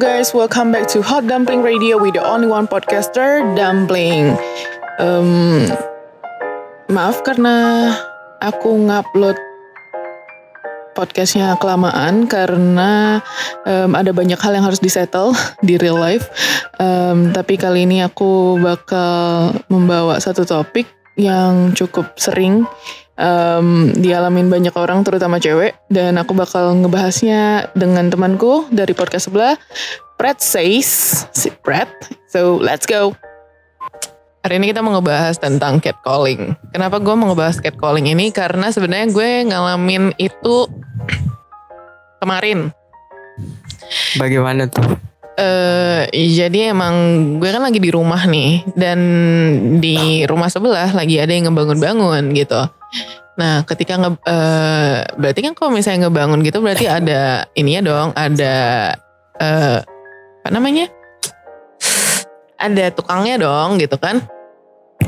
[0.00, 4.32] guys, welcome back to Hot Dumpling Radio with the only one podcaster, Dumpling.
[4.96, 5.68] Um,
[6.88, 7.92] maaf karena
[8.40, 9.36] aku ngupload
[10.96, 13.20] podcastnya kelamaan karena
[13.68, 15.36] um, ada banyak hal yang harus disettle
[15.68, 16.32] di real life.
[16.80, 20.88] Um, tapi kali ini aku bakal membawa satu topik
[21.20, 22.64] yang cukup sering
[23.20, 29.60] um, dialamin banyak orang terutama cewek dan aku bakal ngebahasnya dengan temanku dari podcast sebelah
[30.16, 31.92] Pret Says si Pret
[32.32, 33.12] so let's go
[34.40, 36.56] Hari ini kita mau ngebahas tentang catcalling.
[36.72, 38.32] Kenapa gue mau ngebahas catcalling ini?
[38.32, 40.64] Karena sebenarnya gue ngalamin itu
[42.24, 42.72] kemarin.
[44.16, 45.09] Bagaimana tuh?
[45.38, 46.94] Uh, jadi emang
[47.40, 48.98] gue kan lagi di rumah nih dan
[49.80, 52.60] di rumah sebelah lagi ada yang ngebangun-bangun gitu.
[53.40, 58.54] Nah, ketika nge uh, berarti kan kalau misalnya ngebangun gitu berarti ada ininya dong, ada
[59.40, 59.78] uh,
[60.44, 60.92] apa namanya?
[62.60, 64.20] ada tukangnya dong gitu kan.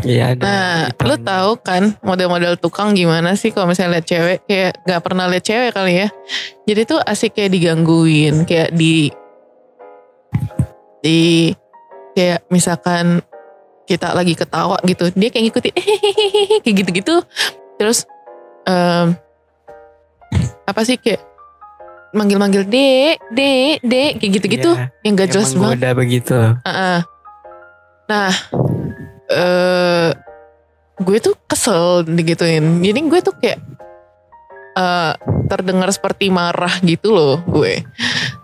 [0.00, 0.40] Iya ada.
[0.40, 5.28] Nah, lu tahu kan model-model tukang gimana sih kalau misalnya lihat cewek kayak gak pernah
[5.28, 6.08] lihat cewek kali ya.
[6.64, 9.12] Jadi tuh asik kayak digangguin, kayak di
[11.02, 11.50] di
[12.14, 13.20] kayak misalkan
[13.84, 15.74] kita lagi ketawa gitu, dia kayak ngikutin
[16.62, 17.14] kayak gitu-gitu.
[17.76, 18.06] Terus
[18.64, 19.18] um,
[20.62, 21.20] apa sih kayak
[22.12, 25.76] manggil-manggil dek, dek, dek kayak gitu-gitu Iya, yang gak jelas banget.
[25.80, 26.38] Udah begitu.
[26.60, 27.00] Uh-uh.
[28.06, 28.32] Nah,
[29.32, 30.08] eh
[31.00, 32.84] gue tuh kesel digituin.
[32.84, 33.58] Jadi gue tuh kayak
[34.76, 35.12] eh
[35.48, 37.80] terdengar seperti marah gitu loh gue.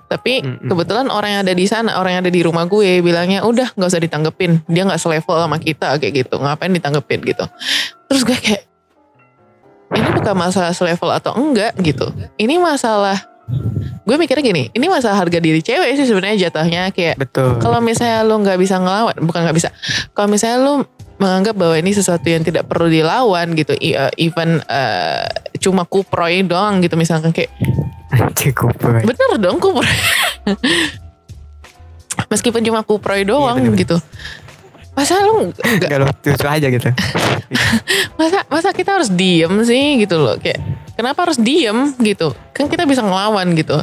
[0.08, 0.72] Tapi Mm-mm.
[0.72, 3.88] kebetulan orang yang ada di sana, orang yang ada di rumah gue bilangnya udah nggak
[3.92, 4.64] usah ditanggepin.
[4.64, 6.40] Dia nggak selevel sama kita kayak gitu.
[6.40, 7.44] Ngapain ditanggepin gitu.
[8.08, 8.62] Terus gue kayak
[9.92, 12.08] ini bukan masalah selevel atau enggak gitu.
[12.40, 13.20] Ini masalah
[14.08, 17.60] gue mikirnya gini, ini masalah harga diri cewek sih sebenarnya jatuhnya kayak Betul.
[17.60, 19.68] kalau misalnya lu nggak bisa ngelawan, bukan nggak bisa.
[20.16, 20.74] Kalau misalnya lu
[21.20, 25.28] menganggap bahwa ini sesuatu yang tidak perlu dilawan gitu, eh, even eh,
[25.60, 27.52] cuma kuproy doang gitu misalkan kayak
[28.41, 28.72] Cukup.
[28.80, 29.04] Boy.
[29.04, 29.86] bener dong kuproy.
[32.28, 33.82] Meskipun cuma kuproy doang bener-bener.
[33.84, 33.96] gitu.
[34.98, 36.88] Masa lu nggak Gak lucu aja gitu.
[38.18, 40.58] masa masa kita harus diem sih gitu loh kayak
[40.98, 43.78] kenapa harus diem gitu kan kita bisa ngelawan gitu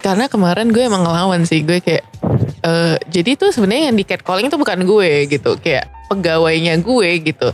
[0.00, 2.02] karena kemarin gue emang ngelawan sih gue kayak
[2.64, 7.52] eh jadi tuh sebenarnya yang di catcalling itu bukan gue gitu kayak pegawainya gue gitu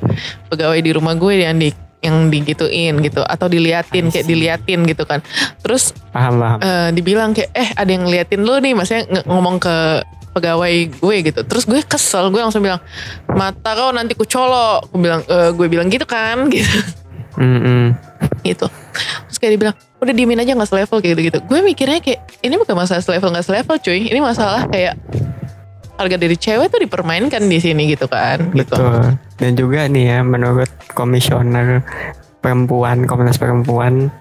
[0.49, 5.23] pegawai di rumah gue yang di yang digituin gitu atau diliatin kayak diliatin gitu kan.
[5.59, 6.59] Terus Paham paham.
[6.59, 10.03] eh, dibilang kayak eh ada yang ngeliatin lu nih maksudnya ngomong ke
[10.33, 11.41] pegawai gue gitu.
[11.43, 12.83] Terus gue kesel gue langsung bilang
[13.29, 16.79] mata kau nanti ku colok gue bilang "Eh, gue bilang gitu kan gitu.
[17.33, 17.95] Mm-mm.
[18.43, 18.67] gitu.
[19.25, 22.59] Terus kayak dibilang udah diemin aja nggak selevel kayak gitu gitu gue mikirnya kayak ini
[22.59, 24.11] bukan masalah selevel nggak selevel cuy.
[24.11, 24.99] Ini masalah kayak
[25.93, 28.75] harga diri cewek tuh dipermainkan di sini gitu kan gitu.
[28.75, 29.15] Betul.
[29.43, 31.83] Dan juga nih ya menurut komisioner
[32.39, 34.15] perempuan Komnas Perempuan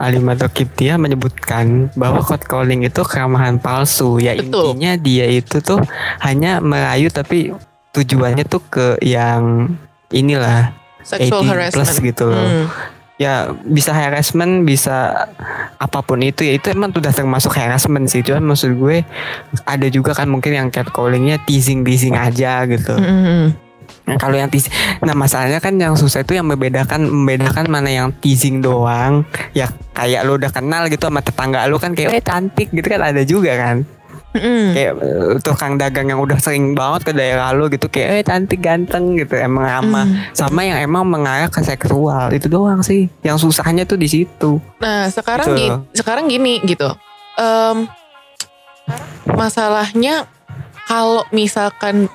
[0.00, 4.18] Alimato Kiptia menyebutkan bahwa catcalling itu keramahan palsu.
[4.18, 4.74] Ya Betul.
[4.74, 5.78] intinya dia itu tuh
[6.24, 7.52] hanya merayu tapi
[7.92, 9.70] tujuannya tuh ke yang
[10.10, 10.72] inilah
[11.04, 12.38] sexual 18 harassment plus gitu loh.
[12.40, 12.66] Hmm.
[13.20, 15.28] ya bisa harassment bisa
[15.76, 19.04] apa pun itu ya itu emang sudah termasuk harassment sih cuman maksud gue
[19.68, 23.52] ada juga kan mungkin yang catcallingnya teasing teasing aja gitu Hmm.
[24.10, 28.10] Nah, kalau yang teasing nah masalahnya kan yang susah itu yang membedakan membedakan mana yang
[28.18, 29.22] teasing doang
[29.52, 33.00] ya kayak lu udah kenal gitu sama tetangga lu kan kayak eh cantik gitu kan
[33.00, 33.86] ada juga kan
[34.30, 34.70] Hmm.
[34.70, 38.62] kayak eh, tukang dagang yang udah sering banget ke daerah lu gitu kayak eh cantik
[38.62, 40.22] ganteng gitu emang ramah Hmm.
[40.30, 45.10] sama yang emang mengarah ke seksual itu doang sih yang susahnya tuh di situ Nah
[45.10, 45.58] sekarang Gitu.
[45.58, 46.94] gini, sekarang gini gitu.
[47.34, 47.90] Em,
[49.26, 50.30] masalahnya
[50.86, 52.06] kalau misalkan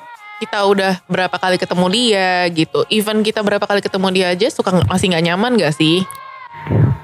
[0.42, 4.84] kita udah berapa kali ketemu dia gitu, even kita berapa kali ketemu dia aja suka
[4.86, 6.04] masih nggak nyaman gak sih?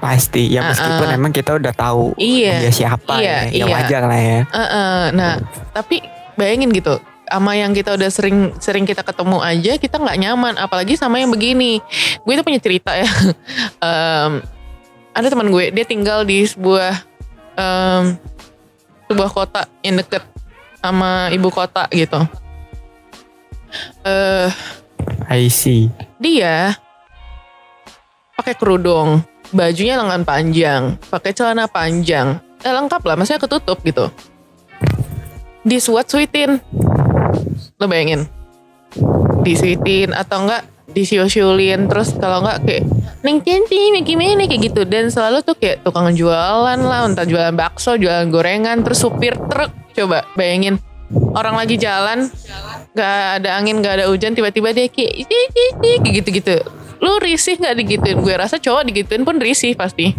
[0.02, 1.14] pasti ya meskipun Uh-uh.
[1.14, 2.66] emang kita udah tahu Iya.
[2.66, 3.64] dia siapa Iya, ya, ya iya.
[3.70, 5.38] wajar lah ya Eh-eh, nah
[5.70, 6.02] tapi
[6.34, 6.98] bayangin gitu,
[7.30, 11.30] sama yang kita udah sering sering kita ketemu aja kita nggak nyaman, apalagi sama yang
[11.30, 11.78] begini.
[12.26, 13.06] Gue itu punya cerita ya.
[13.86, 14.42] Em,
[15.14, 16.98] ada teman gue, dia tinggal di sebuah
[17.54, 18.18] em,
[19.06, 20.26] sebuah kota yang deket
[20.82, 22.18] sama ibu kota gitu.
[24.04, 24.48] Eh
[25.28, 25.88] I see.
[26.20, 26.76] Dia
[28.36, 29.22] pakai kerudung,
[29.54, 34.10] bajunya lengan panjang, pakai celana panjang, eh, lengkap lah, maksudnya ketutup gitu.
[35.62, 36.58] Disuat-suitin,
[37.78, 38.26] lo bayangin,
[39.46, 42.84] disuitin atau enggak disiul-siulin terus kalau enggak kayak
[43.22, 44.82] Neng cantik, gimana kayak gitu.
[44.82, 49.70] Dan selalu tuh kayak tukang jualan lah, entah jualan bakso, jualan gorengan, terus supir truk.
[49.94, 50.82] Coba bayangin
[51.30, 52.26] orang lagi jalan
[52.92, 55.28] nggak ada angin nggak ada hujan tiba-tiba dia kayak
[56.04, 56.60] gitu-gitu.
[57.02, 58.16] Lu risih nggak digituin?
[58.20, 60.14] Gue rasa cowok digituin pun risih pasti.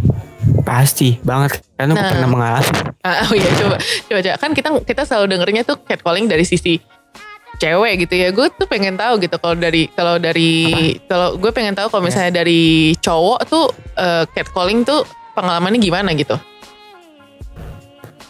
[0.65, 1.61] Pasti banget.
[1.77, 2.71] Karena nah, pernah mengalami.
[3.03, 4.35] Ah, oh iya coba coba coba.
[4.41, 6.81] Kan kita kita selalu dengernya tuh catcalling dari sisi
[7.61, 8.33] cewek gitu ya.
[8.33, 10.51] Gue tuh pengen tahu gitu kalau dari kalau dari
[11.05, 12.39] kalau gue pengen tahu kalau misalnya yeah.
[12.41, 12.63] dari
[12.99, 13.65] cowok tuh
[13.95, 15.05] uh, catcalling tuh
[15.37, 16.35] pengalamannya gimana gitu?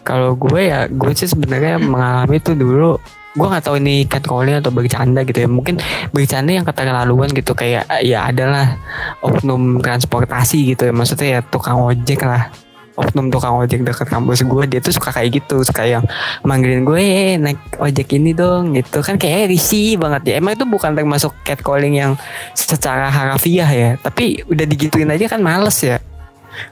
[0.03, 2.99] Kalau gue ya gue sih sebenarnya mengalami tuh dulu
[3.33, 5.49] gue nggak tahu ini catcalling atau bercanda gitu ya.
[5.49, 5.81] Mungkin
[6.13, 8.77] bercanda yang keterlaluan gitu kayak ya adalah
[9.25, 10.93] oknum transportasi gitu ya.
[10.93, 12.53] Maksudnya ya tukang ojek lah.
[12.93, 15.65] Oknum tukang ojek dekat kampus gue dia tuh suka kayak gitu.
[15.65, 16.05] Suka yang
[16.45, 19.01] manggilin gue eh, naik ojek ini dong gitu.
[19.01, 20.33] Kan kayak risih banget ya.
[20.37, 22.13] Emang itu bukan termasuk catcalling yang
[22.53, 23.89] secara harafiah ya.
[23.97, 25.97] Tapi udah digituin aja kan males ya.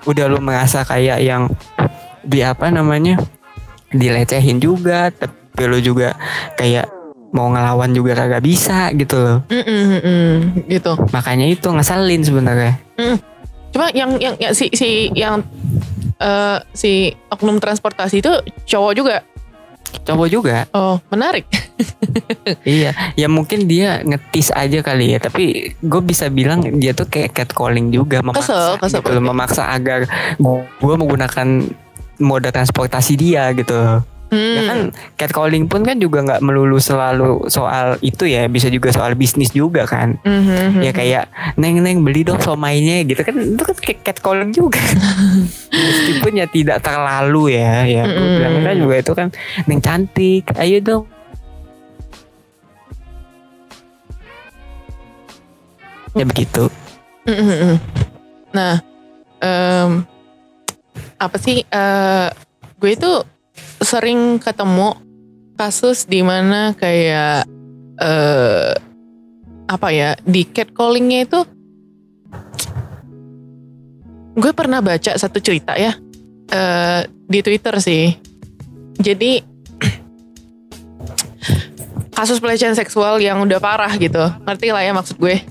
[0.05, 1.49] Udah lu merasa kayak yang
[2.21, 3.17] di apa namanya
[3.89, 5.09] dilecehin juga
[5.51, 6.15] tapi lu juga
[6.55, 6.89] kayak
[7.31, 9.37] mau ngelawan juga kagak bisa gitu loh.
[9.47, 10.35] Mm -mm, mm
[10.67, 10.93] gitu.
[11.11, 12.75] Makanya itu ngeselin sebenarnya.
[12.99, 13.17] Mm.
[13.71, 15.39] cuma yang yang, yang si si yang
[16.19, 18.31] uh, si oknum transportasi itu
[18.67, 19.17] cowok juga.
[20.03, 20.67] Cowok juga.
[20.75, 21.47] Oh menarik.
[22.65, 27.33] Iya ya mungkin dia ngetis aja kali ya tapi gue bisa bilang dia tuh kayak
[27.33, 30.05] catcalling juga memaksa kesel, kesel gitu memaksa agar
[30.81, 31.69] gue menggunakan
[32.21, 34.01] moda transportasi dia gitu
[34.31, 34.55] Hmm.
[34.55, 34.79] Ya kan
[35.19, 39.83] catcalling pun kan juga nggak melulu selalu soal itu ya, bisa juga soal bisnis juga
[39.83, 40.15] kan.
[40.23, 40.41] Hmm.
[40.47, 40.99] hmm, hmm ya hmm.
[41.03, 41.23] kayak
[41.59, 43.75] neng neng beli dong somainya gitu kan itu kan
[44.07, 44.79] catcalling juga.
[45.91, 48.39] Meskipun ya tidak terlalu ya, ya hmm.
[48.39, 49.27] bilang kan juga itu kan
[49.67, 51.03] neng cantik, ayo dong.
[56.15, 56.71] Ya begitu.
[58.51, 58.83] Nah,
[59.39, 60.03] um,
[61.19, 61.63] apa sih?
[61.71, 62.27] Uh,
[62.81, 63.11] gue itu
[63.81, 64.93] sering ketemu
[65.57, 67.49] kasus di mana kayak
[67.97, 68.77] uh,
[69.69, 71.41] apa ya di catcallingnya itu
[74.37, 75.91] gue pernah baca satu cerita ya
[76.51, 78.15] uh, di Twitter sih.
[79.01, 79.41] Jadi
[82.17, 84.31] kasus pelecehan seksual yang udah parah gitu.
[84.45, 85.41] Ngerti lah ya maksud gue?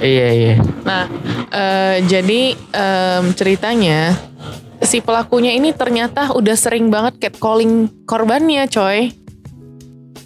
[0.00, 0.54] Iya iya.
[0.84, 1.04] Nah
[1.52, 4.16] uh, jadi um, ceritanya
[4.84, 9.10] si pelakunya ini ternyata udah sering banget catcalling korbannya coy.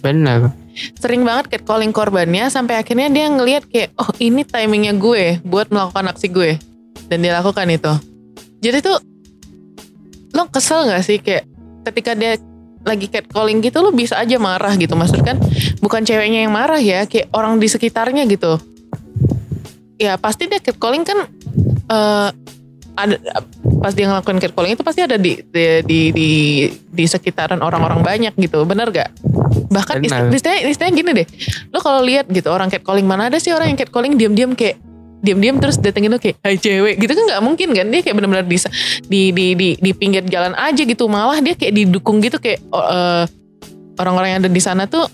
[0.03, 0.53] Benar.
[0.99, 6.11] Sering banget catcalling korbannya sampai akhirnya dia ngelihat kayak oh ini timingnya gue buat melakukan
[6.11, 6.51] aksi gue
[7.11, 7.93] dan dia lakukan itu.
[8.59, 8.97] Jadi tuh
[10.35, 11.47] lo kesel gak sih kayak
[11.89, 12.37] ketika dia
[12.85, 15.35] lagi catcalling gitu lo bisa aja marah gitu maksud kan
[15.83, 18.55] bukan ceweknya yang marah ya kayak orang di sekitarnya gitu
[19.99, 21.27] ya pasti dia catcalling kan
[21.91, 22.29] uh,
[22.99, 23.15] ada
[23.79, 26.29] pas dia ngelakuin catcalling itu pasti ada di di di di,
[26.71, 28.67] di sekitaran orang-orang banyak gitu.
[28.67, 29.15] Bener gak?
[29.71, 30.03] Bahkan
[30.35, 31.27] istilahnya istilahnya gini deh.
[31.71, 34.77] Lo kalau lihat gitu orang catcalling mana ada sih orang yang catcalling diam-diam kayak
[35.19, 36.99] diam-diam terus datengin lo kayak hai cewek.
[36.99, 37.87] Gitu kan nggak mungkin kan?
[37.87, 38.57] Dia kayak benar-benar di,
[39.07, 41.07] di di di di pinggir jalan aja gitu.
[41.07, 43.23] Malah dia kayak didukung gitu kayak uh,
[43.99, 45.07] orang-orang yang ada di sana tuh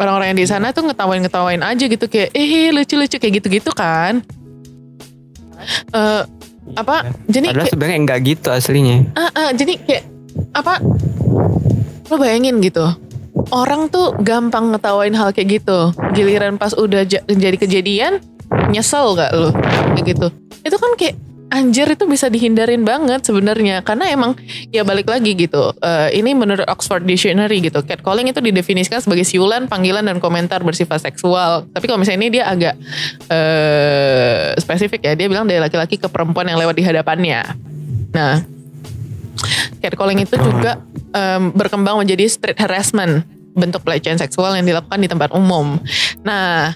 [0.00, 4.24] orang-orang yang di sana tuh ngetawain-ngetawain aja gitu kayak eh lucu-lucu kayak gitu-gitu kan.
[5.94, 6.26] Uh,
[6.76, 7.12] apa?
[7.28, 8.96] Jadi padahal sebenarnya enggak gitu aslinya.
[9.16, 10.04] Uh, uh, jadi kayak
[10.56, 10.80] apa?
[12.08, 12.84] Lo bayangin gitu.
[13.52, 15.92] Orang tuh gampang ngetawain hal kayak gitu.
[16.12, 18.20] Giliran pas udah jadi kejadian
[18.68, 19.52] nyesel gak lo?
[19.96, 20.26] Kayak gitu.
[20.64, 21.16] Itu kan kayak
[21.52, 23.84] anjir itu bisa dihindarin banget sebenarnya.
[23.84, 24.34] Karena emang
[24.72, 29.68] ya balik lagi gitu uh, ini menurut Oxford Dictionary gitu catcalling itu didefinisikan sebagai siulan
[29.68, 31.68] panggilan dan komentar bersifat seksual.
[31.68, 32.74] Tapi kalau misalnya ini dia agak
[33.28, 37.44] uh, spesifik ya dia bilang dari laki-laki ke perempuan yang lewat di hadapannya.
[38.16, 38.40] Nah
[39.84, 40.80] catcalling itu juga
[41.12, 45.76] um, berkembang menjadi street harassment bentuk pelecehan seksual yang dilakukan di tempat umum.
[46.24, 46.72] Nah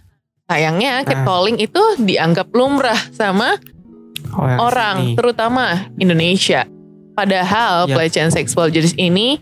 [0.47, 3.57] sayangnya catcalling itu dianggap lumrah sama
[4.35, 5.15] orang, sini.
[5.15, 6.67] terutama Indonesia.
[7.17, 7.97] Padahal yep.
[7.97, 9.41] pelecehan seksual jenis ini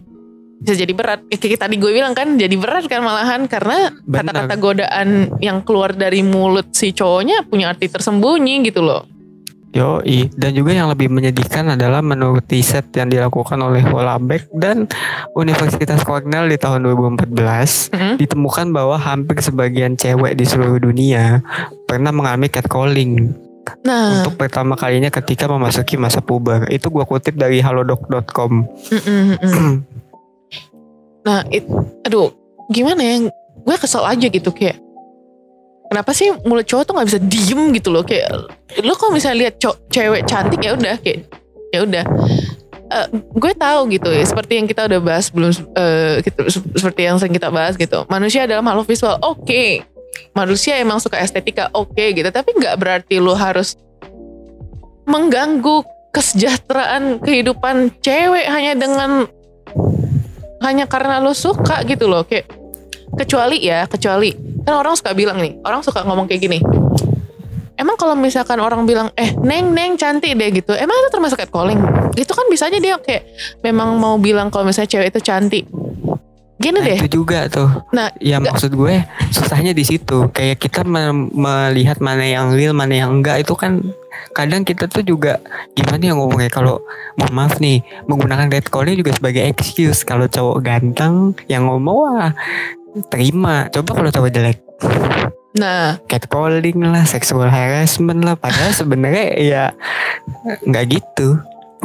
[0.65, 1.21] bisa jadi berat.
[1.29, 6.25] Kayak tadi gue bilang kan jadi berat kan malahan karena kata-kata godaan yang keluar dari
[6.25, 9.15] mulut si cowoknya punya arti tersembunyi gitu loh.
[9.75, 14.87] Yoi, dan juga yang lebih menyedihkan adalah menurut riset yang dilakukan oleh Holabek dan
[15.35, 18.15] Universitas Cornell di tahun 2014 mm-hmm.
[18.23, 21.43] ditemukan bahwa hampir sebagian cewek di seluruh dunia
[21.91, 23.35] pernah mengalami catcalling.
[23.85, 26.69] Nah, untuk pertama kalinya ketika memasuki masa puber.
[26.69, 28.69] Itu gua kutip dari halodoc.com.
[31.27, 31.65] nah, it,
[32.05, 32.33] aduh,
[32.69, 33.15] gimana ya?
[33.65, 34.77] Gue kesel aja gitu kayak
[35.89, 38.05] kenapa sih mulut cowok tuh nggak bisa diem gitu loh?
[38.05, 38.53] Kayak
[38.85, 39.55] lo kalau misalnya lihat
[39.89, 41.25] cewek cantik ya udah kayak
[41.73, 42.05] ya udah.
[42.85, 46.41] Eh, gue tahu gitu ya seperti yang kita udah bahas belum eh, gitu
[46.77, 48.05] seperti yang sering kita bahas gitu.
[48.13, 49.17] Manusia adalah makhluk visual.
[49.25, 49.94] Oke
[50.35, 52.29] manusia emang suka estetika oke gitu.
[52.29, 53.79] Tapi nggak berarti lu harus
[55.05, 59.27] mengganggu kesejahteraan kehidupan cewek hanya dengan
[60.63, 62.23] hanya karena lu suka gitu loh.
[62.25, 62.51] Kayak
[63.15, 66.59] kecuali ya kecuali kan orang suka bilang nih orang suka ngomong kayak gini.
[67.75, 71.83] Emang kalau misalkan orang bilang eh neng neng cantik deh gitu emang itu termasuk catcalling?
[72.15, 73.27] Gitu kan bisa dia kayak
[73.67, 75.67] memang mau bilang kalau misalnya cewek itu cantik
[76.55, 76.97] gini Nah, deh.
[77.03, 77.67] itu juga tuh.
[77.91, 80.31] Nah, ya nggak- maksud gue susahnya di situ.
[80.31, 83.83] Kayak kita me- melihat mana yang real, mana yang enggak itu kan
[84.31, 85.43] kadang kita tuh juga
[85.75, 86.79] gimana ya ngomongnya kalau
[87.15, 90.03] mohon maaf nih menggunakan catcalling juga sebagai excuse.
[90.03, 92.31] Kalau cowok ganteng yang ngomong wah
[93.11, 93.67] terima.
[93.69, 94.59] Coba kalau cowok jelek.
[95.55, 95.99] Nah.
[96.07, 99.65] Catcalling lah sexual harassment lah padahal sebenarnya ya
[100.63, 101.39] nggak gitu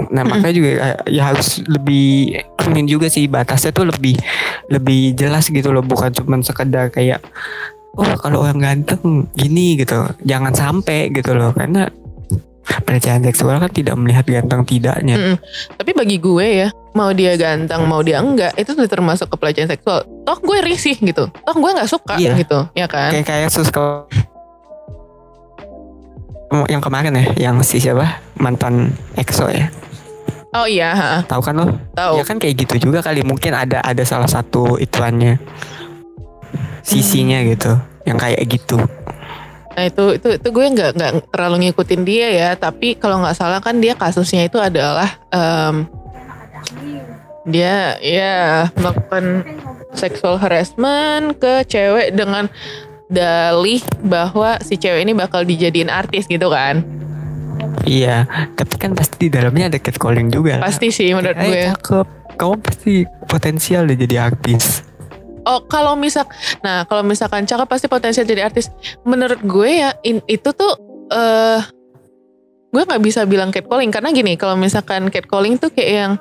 [0.07, 2.39] nah makanya juga eh, ya harus lebih
[2.69, 4.15] ini juga sih batasnya tuh lebih
[4.71, 5.83] lebih jelas gitu loh.
[5.83, 7.19] Bukan cuma sekedar kayak
[7.97, 10.07] oh kalau orang ganteng gini gitu.
[10.23, 11.89] Jangan sampai gitu loh karena
[12.85, 15.17] pelecehan seksual kan tidak melihat ganteng tidaknya.
[15.17, 15.35] Mm-mm.
[15.73, 20.05] tapi bagi gue ya mau dia ganteng mau dia enggak itu sudah termasuk kepelecehan seksual.
[20.05, 21.33] Toh gue risih gitu.
[21.33, 22.37] Toh gue nggak suka Iya.
[22.37, 23.09] gitu ya kan?
[23.09, 24.05] Kayak kayak sus kalau
[26.69, 28.21] yang kemarin ya yang si siapa?
[28.37, 29.69] Mantan EXO ya
[30.55, 31.65] oh iya tahu kan lo?
[31.93, 32.13] Tahu.
[32.21, 33.21] Ya kan kayak gitu juga kali.
[33.21, 35.37] Mungkin ada ada salah satu ituannya
[36.81, 37.77] sisinya gitu.
[38.07, 38.77] Yang kayak gitu.
[39.77, 42.49] Nah itu itu itu gue nggak nggak terlalu ngikutin dia ya.
[42.57, 45.85] Tapi kalau nggak salah kan dia kasusnya itu adalah em,
[47.47, 49.45] dia ya melakukan
[49.93, 52.49] sexual harassment ke cewek dengan
[53.09, 56.85] dalih bahwa si cewek ini bakal dijadiin artis gitu kan.
[57.83, 60.59] Iya, tapi kan pasti di dalamnya ada catcalling juga.
[60.59, 61.61] Pasti sih menurut Eh, gue.
[61.73, 62.07] cakep.
[62.35, 62.93] Kamu pasti
[63.25, 64.85] potensial deh jadi artis.
[65.43, 66.27] Oh kalau misal,
[66.61, 68.69] nah kalau misalkan cakep pasti potensial jadi artis.
[69.03, 70.73] Menurut gue ya in- itu tuh
[71.09, 71.59] eh
[72.69, 76.11] gue nggak bisa bilang catcalling karena gini kalau misalkan catcalling tuh kayak yang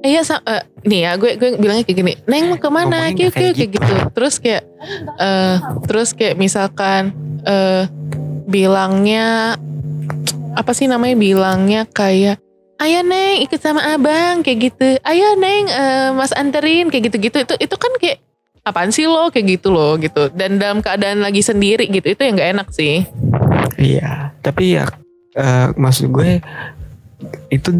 [0.00, 3.28] eh, iya eh, nih ya gue gue bilangnya kayak gini neng mau ke mana kiu
[3.28, 4.64] kiu kayak kayak gitu terus kayak
[5.20, 7.12] eh terus kayak misalkan
[7.44, 7.84] eh
[8.48, 9.60] bilangnya
[10.52, 12.40] apa sih namanya bilangnya kayak
[12.82, 14.88] ayo neng ikut sama abang kayak gitu.
[15.06, 18.18] Ayo neng eh, mas anterin kayak gitu gitu itu itu kan kayak
[18.66, 19.30] apaan sih lo?
[19.30, 20.28] kayak gitu loh gitu.
[20.34, 23.06] Dan dalam keadaan lagi sendiri gitu itu yang nggak enak sih.
[23.78, 24.90] Iya, tapi ya
[25.38, 26.42] eh, maksud gue
[27.54, 27.70] itu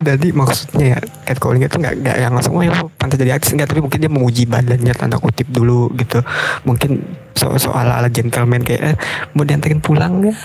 [0.00, 3.68] jadi maksudnya ya catcalling itu nggak nggak yang langsung oh ya pantas jadi artis enggak
[3.68, 6.24] tapi mungkin dia menguji badannya tanda kutip dulu gitu
[6.64, 8.96] mungkin so soal ala gentleman kayak eh,
[9.32, 10.36] mau diantarin pulang nggak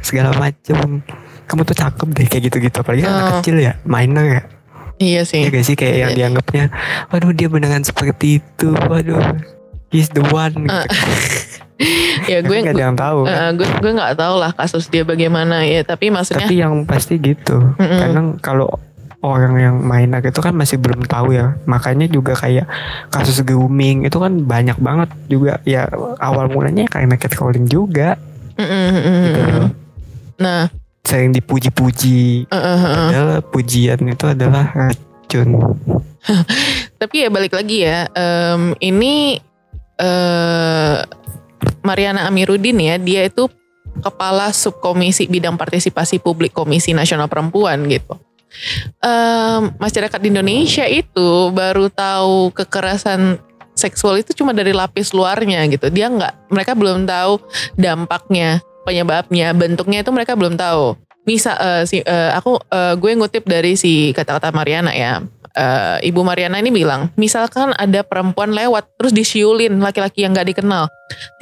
[0.00, 1.02] segala macem
[1.44, 3.34] kamu tuh cakep deh kayak gitu gitu apalagi kan anak Oh.
[3.38, 4.42] kecil ya minor ya
[4.96, 6.18] iya sih ya gak sih kayak yang Iya.
[6.20, 6.64] dianggapnya
[7.10, 9.18] waduh dia beneran seperti itu waduh
[9.90, 10.70] he's the one gitu.
[10.70, 10.86] Ah,
[12.30, 13.56] ya gue nggak ada yang tahu kan.
[13.56, 17.58] gue gue nggak tahu lah kasus dia bagaimana ya tapi maksudnya Tapi yang pasti gitu.
[17.74, 17.98] Mm-mm.
[17.98, 18.68] Kadang kalau
[19.20, 21.56] orang yang minor itu kan masih belum tahu ya.
[21.68, 22.66] Makanya juga kayak
[23.12, 25.60] kasus grooming itu kan banyak banget juga.
[25.68, 25.88] Ya
[26.20, 28.16] awal mulanya karena catcalling juga.
[28.56, 29.42] Mm, Gitu
[30.40, 30.72] nah
[31.04, 32.48] Sering dipuji-puji.
[32.48, 35.76] Padahal pujian itu adalah racun.
[37.00, 39.40] tapi ya balik lagi ya em, ini
[39.96, 40.96] eh
[41.80, 43.48] Mariana Amiruddin ya dia itu
[44.04, 48.16] kepala subkomisi bidang partisipasi publik Komisi Nasional Perempuan gitu.
[49.00, 53.38] Em, masyarakat di Indonesia itu baru tahu kekerasan
[53.78, 55.88] seksual itu cuma dari lapis luarnya gitu.
[55.88, 57.40] Dia nggak, mereka belum tahu
[57.78, 60.98] dampaknya, penyebabnya, bentuknya itu mereka belum tahu.
[61.24, 65.22] Misal eh, si eh, aku eh, gue ngutip dari si kata-kata Mariana ya.
[65.50, 70.86] Eh, Ibu Mariana ini bilang, misalkan ada perempuan lewat terus disiulin laki-laki yang gak dikenal.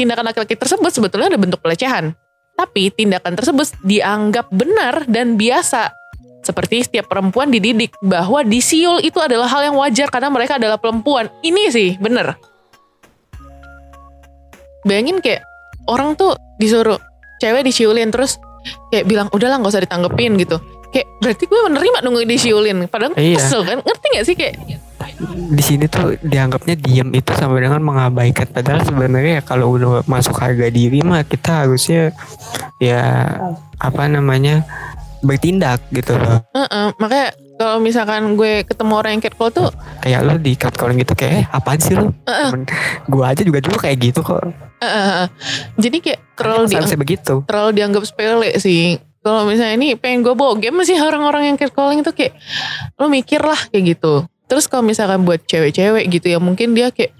[0.00, 2.16] Tindakan laki-laki tersebut sebetulnya ada bentuk pelecehan.
[2.58, 5.97] Tapi tindakan tersebut dianggap benar dan biasa.
[6.42, 11.28] Seperti setiap perempuan dididik bahwa disiul itu adalah hal yang wajar karena mereka adalah perempuan.
[11.44, 12.38] Ini sih bener.
[14.86, 15.44] Bayangin kayak
[15.90, 16.96] orang tuh disuruh
[17.42, 18.40] cewek disiulin terus
[18.88, 20.56] kayak bilang udahlah nggak usah ditanggepin gitu.
[20.88, 22.76] Kayak berarti gue menerima dong disiulin.
[22.88, 23.36] Padahal Iya.
[23.36, 23.78] kesel kan.
[23.84, 24.54] Ngerti gak sih kayak
[25.28, 28.48] Di sini tuh dianggapnya diem itu sama dengan mengabaikan.
[28.50, 32.14] Padahal sebenarnya ya kalau udah masuk harga diri mah kita harusnya
[32.78, 33.02] ya
[33.78, 34.66] apa namanya
[35.22, 36.42] bertindak gitu loh.
[36.54, 41.14] Heeh, makanya kalau misalkan gue ketemu orang yang catcall tuh kayak lo di catcalling gitu
[41.18, 42.14] kayak eh apaan sih lo?
[42.24, 42.62] Temen
[43.10, 44.46] gua aja juga dulu kayak gitu kok.
[44.78, 45.26] Eh, eh.
[45.74, 47.34] jadi kayak terlalu dianggap, begitu?
[47.50, 49.02] terlalu dianggap sepele sih.
[49.18, 52.38] Kalau misalnya ini pengen gue bawa game sih orang-orang yang catcalling tuh kayak
[52.94, 54.24] lo mikir lah kayak gitu.
[54.48, 57.12] Terus kalau misalkan buat cewek-cewek gitu ya mungkin dia kayak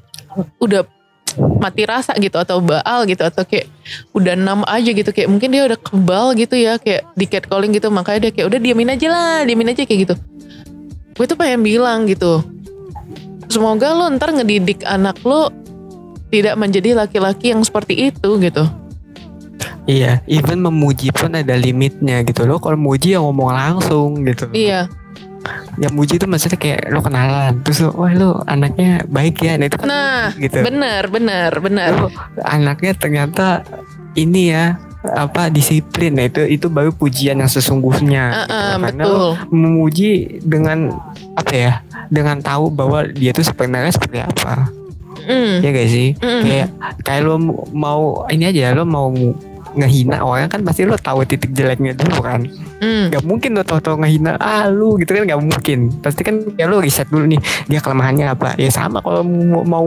[0.63, 0.87] udah
[1.39, 3.71] mati rasa gitu atau baal gitu atau kayak
[4.15, 7.89] udah enam aja gitu kayak mungkin dia udah kebal gitu ya kayak di catcalling gitu
[7.89, 10.15] makanya dia kayak udah diamin aja lah diamin aja kayak gitu
[11.19, 12.43] gue tuh pengen bilang gitu
[13.51, 15.51] semoga lo ntar ngedidik anak lo
[16.29, 18.67] tidak menjadi laki-laki yang seperti itu gitu
[19.89, 22.61] Iya, even memuji pun ada limitnya gitu loh.
[22.61, 24.45] Kalau muji ya ngomong langsung gitu.
[24.53, 24.85] iya
[25.79, 29.67] Yang muji itu maksudnya kayak lo kenalan, terus lo, wah lo anaknya baik ya, nah
[29.67, 30.59] itu kan nah gitu.
[30.59, 32.11] bener bener bener Lo
[32.43, 33.63] anaknya ternyata
[34.13, 34.75] ini ya
[35.07, 38.25] apa disiplin, nah itu itu baru pujian yang sesungguhnya.
[38.27, 38.53] Ah, gitu.
[38.59, 40.11] ah, Karena betul lo memuji
[40.43, 40.79] dengan
[41.39, 41.73] apa ya,
[42.11, 44.67] dengan tahu bahwa dia tuh sebenarnya seperti apa,
[45.19, 46.09] Mm, ya gak sih?
[46.17, 46.43] mm.
[46.43, 46.69] kayak
[47.05, 47.37] kayak lo
[47.71, 49.13] mau ini aja lo mau
[49.77, 53.11] ngehina orang kan pasti lo tahu titik jeleknya dulu kan Mm.
[53.11, 56.79] nggak mungkin lo tau-tau ngehina ah lu gitu kan nggak mungkin pasti kan ya lo
[56.79, 59.87] riset dulu nih dia kelemahannya apa ya sama kalau mau, mau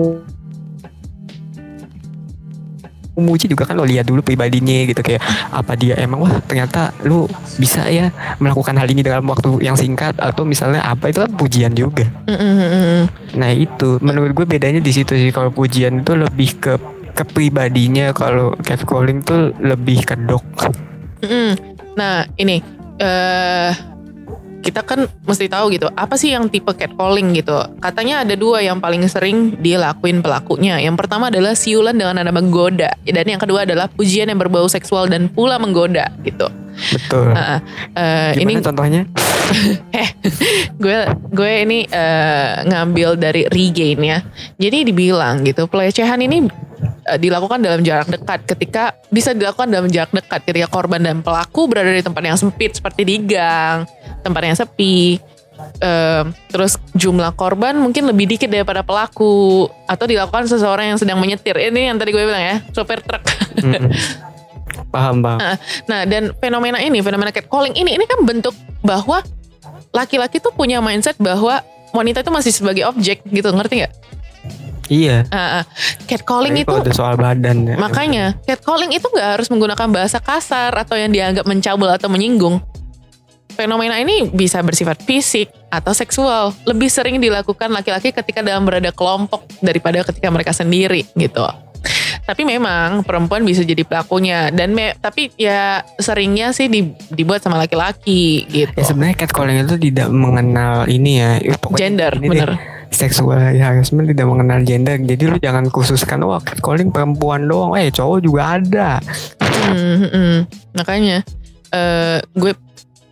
[3.15, 5.19] memuji juga kan lo lihat dulu pribadinya gitu kayak
[5.51, 7.27] apa dia emang wah ternyata lu
[7.59, 11.71] bisa ya melakukan hal ini dalam waktu yang singkat atau misalnya apa itu kan pujian
[11.75, 13.03] juga Mm, mm, mm, mm.
[13.39, 16.73] Nah itu menurut gue bedanya di situ sih kalau pujian itu lebih ke
[17.11, 20.43] ke pribadinya kalau catcalling tuh lebih kedok.
[21.23, 21.59] Mm-mm.
[21.99, 22.63] Nah ini
[23.01, 23.73] eh
[24.61, 27.57] kita kan mesti tahu gitu apa sih yang tipe catcalling gitu.
[27.81, 30.77] Katanya ada dua yang paling sering dilakuin pelakunya.
[30.77, 35.09] Yang pertama adalah siulan dengan nada menggoda dan yang kedua adalah pujian yang berbau seksual
[35.09, 36.47] dan pula menggoda gitu.
[36.71, 37.33] Betul.
[37.35, 39.01] Eh, Gimana ini contohnya?
[40.83, 40.99] gue
[41.33, 44.19] gue ini eh, ngambil dari regain ya.
[44.61, 50.11] Jadi dibilang gitu pelecehan ini eh, dilakukan dalam jarak dekat ketika bisa dilakukan dalam jarak
[50.11, 53.87] dekat ketika korban dan pelaku berada di tempat yang sempit seperti di gang,
[54.21, 55.19] tempat yang sepi.
[55.81, 61.53] Eh, terus jumlah korban mungkin lebih dikit daripada pelaku atau dilakukan seseorang yang sedang menyetir.
[61.53, 63.21] Ini yang tadi gue bilang ya, sopir truk.
[63.61, 63.89] Mm-mm.
[64.89, 65.39] paham paham.
[65.89, 69.21] Nah, dan fenomena ini, fenomena catcalling ini, ini kan bentuk bahwa
[69.93, 73.93] laki-laki tuh punya mindset bahwa wanita itu masih sebagai objek gitu, ngerti nggak?
[74.91, 75.23] Iya.
[75.31, 75.63] Ah, ah.
[76.03, 77.75] catcalling Apalagi itu kalau udah soal badan ya.
[77.79, 82.59] makanya catcalling itu nggak harus menggunakan bahasa kasar atau yang dianggap mencabul atau menyinggung.
[83.51, 86.51] Fenomena ini bisa bersifat fisik atau seksual.
[86.63, 91.43] Lebih sering dilakukan laki-laki ketika dalam berada kelompok daripada ketika mereka sendiri gitu.
[92.21, 97.57] Tapi memang perempuan bisa jadi pelakunya dan me- tapi ya seringnya sih di- dibuat sama
[97.57, 98.75] laki-laki gitu.
[98.77, 101.31] Ya sebenarnya catcalling itu tidak mengenal ini ya.
[101.41, 102.49] ya pokoknya Gender, deh, bener.
[102.91, 104.99] Seksual harassment tidak mengenal gender.
[104.99, 107.73] Jadi lu jangan khususkan wah catcalling perempuan doang.
[107.79, 108.99] Eh cowok juga ada.
[109.39, 110.37] Hmm, hmm.
[110.75, 111.23] Makanya
[111.71, 112.51] eh gue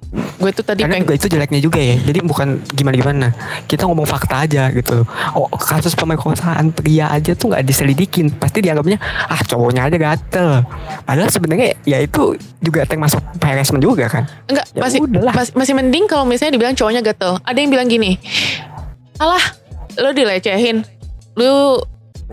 [0.10, 1.96] gue tuh tadi Karena itu jeleknya juga ya.
[2.02, 3.30] Jadi bukan gimana-gimana.
[3.70, 5.06] Kita ngomong fakta aja gitu.
[5.38, 8.34] Oh kasus pemerkosaan pria aja tuh nggak diselidikin.
[8.34, 8.98] Pasti dianggapnya
[9.30, 10.66] ah cowoknya aja gatel.
[11.06, 14.26] Padahal sebenarnya ya itu juga termasuk harassment juga kan.
[14.50, 15.34] enggak Ya masih udahlah.
[15.34, 17.38] masih mending kalau misalnya dibilang cowoknya gatel.
[17.46, 18.18] Ada yang bilang gini,
[19.22, 20.86] alah lo dilecehin,
[21.34, 21.82] lu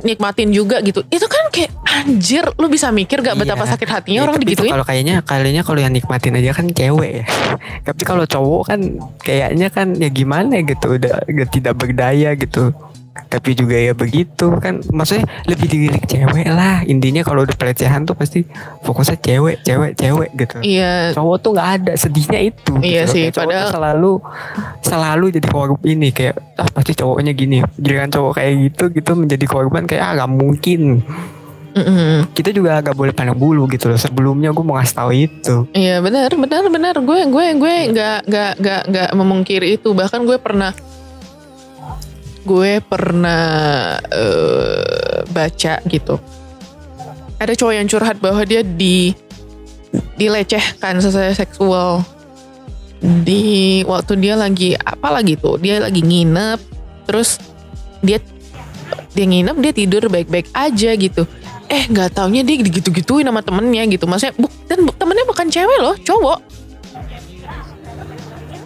[0.05, 1.01] nikmatin juga gitu.
[1.09, 1.73] Itu kan kayak
[2.05, 3.73] anjir, lu bisa mikir gak betapa Iya.
[3.73, 4.69] sakit hatinya Ya, orang digituin?
[4.69, 7.25] Kalau kayaknya kalinya kalau yang nikmatin aja kan cewek ya.
[7.81, 8.81] Tapi kalau cowok kan
[9.25, 12.77] kayaknya kan ya gimana gitu udah, udah tidak berdaya gitu.
[13.27, 16.83] Tapi juga ya begitu kan maksudnya lebih dilirik cewek lah.
[16.83, 18.47] Intinya kalau udah pelecehan tuh pasti
[18.81, 20.57] fokusnya cewek, cewek, cewek gitu.
[20.61, 22.73] Iya, Cowok tuh nggak ada sedihnya itu.
[22.79, 23.13] Iya gitu.
[23.13, 24.13] sih, Kayak padahal- selalu
[24.81, 27.61] selalu jadi korban ini kayak ah pasti cowoknya gini.
[27.75, 30.81] Giliran cowok kayak gitu gitu menjadi korban kayak ah nggak mungkin
[31.77, 32.33] Mm-mm.
[32.33, 34.01] kita juga agak boleh pandang bulu gitu loh.
[34.01, 35.57] Sebelumnya gue mau ngasih tahu itu.
[35.73, 40.39] Iya benar benar benar gue gue gue nggak nggak nggak nggak memungkiri itu bahkan gue
[40.39, 40.73] pernah
[42.47, 43.43] gue pernah
[43.99, 46.15] eh, baca gitu.
[47.37, 49.11] Ada cowok yang curhat bahwa dia di
[50.15, 52.07] dilecehkan secara seksual.
[53.03, 55.59] Di waktu dia lagi apa lagi tuh?
[55.59, 56.61] Dia lagi nginep
[57.05, 57.43] terus
[58.01, 58.23] dia
[59.13, 61.27] dia nginep dia tidur baik-baik aja gitu.
[61.67, 64.07] Eh nggak taunya dia digitu-gituin sama temennya gitu.
[64.07, 66.39] Maksudnya buk, dan bu- temennya bukan cewek loh cowok.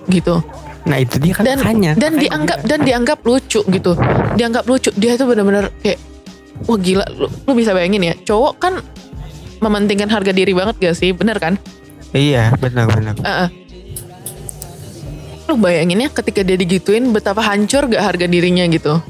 [0.07, 1.93] Gitu Nah itu dia kan dan makanya.
[1.95, 3.93] dan Makanya dianggap dia- dan dianggap lucu gitu.
[4.35, 4.91] Dianggap lucu.
[4.97, 5.99] Dia tuh benar-benar kayak
[6.65, 8.75] wah gila lu, lu bisa bayangin ya cowok kan
[9.61, 11.13] mementingkan harga diri banget gak sih?
[11.13, 11.61] Bener kan?
[12.11, 13.17] Iya benar-benar.
[13.21, 13.49] Heeh.
[15.47, 19.03] lu bayangin ya ketika dia digituin betapa hancur gak harga dirinya gitu?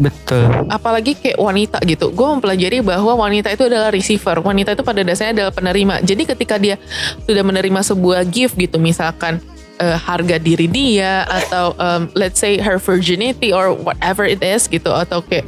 [0.00, 0.48] Betul.
[0.72, 2.08] Apalagi kayak wanita gitu.
[2.08, 4.40] Gue mempelajari bahwa wanita itu adalah receiver.
[4.40, 6.00] Wanita itu pada dasarnya adalah penerima.
[6.00, 6.80] Jadi ketika dia
[7.28, 9.44] sudah menerima sebuah gift gitu misalkan
[9.80, 14.90] eh, harga diri dia atau um, let's say her virginity or whatever it is gitu
[14.92, 15.46] atau kayak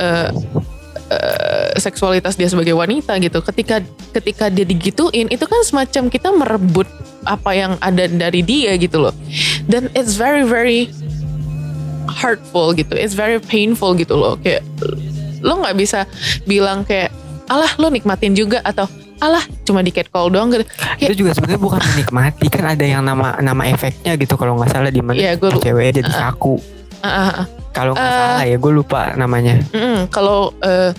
[0.00, 0.30] eh,
[1.12, 3.40] eh, seksualitas dia sebagai wanita gitu.
[3.40, 3.80] Ketika
[4.12, 6.88] ketika dia digituin itu kan semacam kita merebut
[7.22, 9.14] apa yang ada dari dia gitu loh.
[9.70, 10.90] Dan it's very very
[12.10, 12.92] hurtful gitu.
[12.98, 14.36] It's very painful gitu loh.
[14.40, 14.66] Kayak
[15.42, 16.06] lo nggak bisa
[16.46, 17.10] bilang kayak
[17.50, 18.86] alah lo nikmatin juga atau
[19.22, 23.00] alah cuma di catcall doang gitu kayak itu juga sebenarnya bukan menikmati kan ada yang
[23.00, 26.58] nama nama efeknya gitu kalau nggak salah di mana gua lu- cewek jadi kaku
[26.98, 27.46] ah, ah, ah.
[27.70, 28.18] kalau nggak Eh.
[28.18, 30.90] salah ya gue lupa namanya Mm-mm, kalau eh,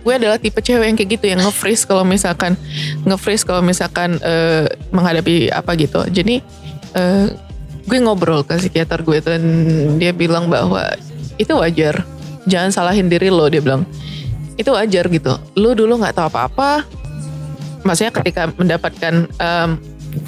[0.00, 2.56] gue adalah tipe cewek yang kayak gitu yang nge-freeze kalau misalkan
[3.02, 6.00] nge-freeze kalau misalkan eh, menghadapi apa gitu.
[6.06, 6.40] Jadi
[6.94, 7.26] eh,
[7.84, 9.42] gue ngobrol ke psikiater gue dan
[9.96, 10.88] dia bilang bahwa
[11.36, 12.00] itu wajar.
[12.44, 13.84] Jangan salahin diri lo dia bilang.
[14.60, 15.32] Itu wajar gitu.
[15.56, 16.84] Lo dulu nggak tahu apa-apa.
[17.80, 19.70] Maksudnya ketika mendapatkan em,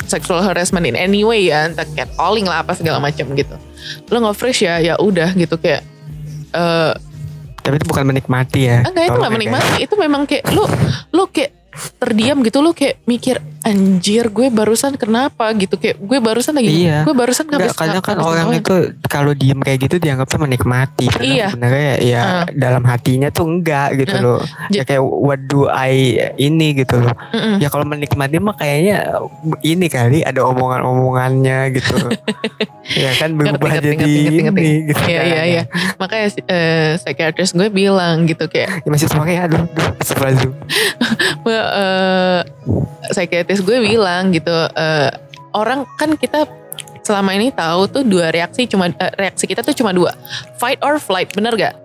[0.09, 3.55] sexual harassment in any way ya, entah catcalling lah apa segala macam gitu.
[4.09, 5.85] Lo nge-freeze ya, ya udah gitu kayak
[6.57, 6.95] eh
[7.62, 10.66] tapi itu bukan menikmati ya Enggak itu Tolong gak ya, menikmati Itu memang kayak Lu
[11.14, 11.51] lu kayak
[12.03, 17.03] terdiam gitu Lu kayak mikir Anjir gue barusan kenapa gitu Kayak gue barusan lagi Iya.
[17.03, 18.61] Gue barusan Enggak, habis kadang kan habis orang ngapain.
[18.61, 21.07] itu kalau diem kayak gitu dianggapnya menikmati.
[21.16, 21.46] Iya.
[21.48, 22.44] Sebenarnya ya Ah.
[22.48, 24.22] dalam hatinya tuh enggak gitu Ah.
[24.22, 24.40] loh.
[24.68, 25.94] Ya kayak what do I
[26.37, 27.14] ini gitu loh.
[27.31, 27.59] Mm-mm.
[27.59, 29.14] Ya kalau menikmati mah kayaknya
[29.61, 31.96] ini kali ada omongan-omongannya gitu.
[32.98, 34.64] ya kan berubah Ngerti, jadi ngerti, ngerti, ngerti.
[34.64, 35.03] ini gitu.
[35.05, 35.29] Iya kan.
[35.29, 35.62] iya iya
[35.96, 40.51] Makanya eh, Psychiatrist gue bilang gitu Kayak Ya, masih semangat ya aduh, aduh astagfirullahaladzim.
[41.53, 42.40] eh,
[43.05, 45.11] Psychiatrist gue bilang gitu eh,
[45.53, 46.49] Orang kan kita
[47.03, 50.17] selama ini tahu tuh dua reaksi cuma eh, reaksi kita tuh cuma dua
[50.57, 51.77] fight or flight bener gak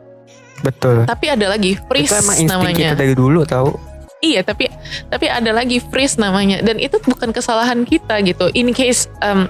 [0.63, 1.03] Betul.
[1.03, 3.75] tapi ada lagi freeze itu emang namanya kita dari dulu tahu.
[4.17, 4.65] Iya, tapi
[5.13, 8.49] tapi ada lagi freeze namanya dan itu bukan kesalahan kita gitu.
[8.57, 9.45] In case um,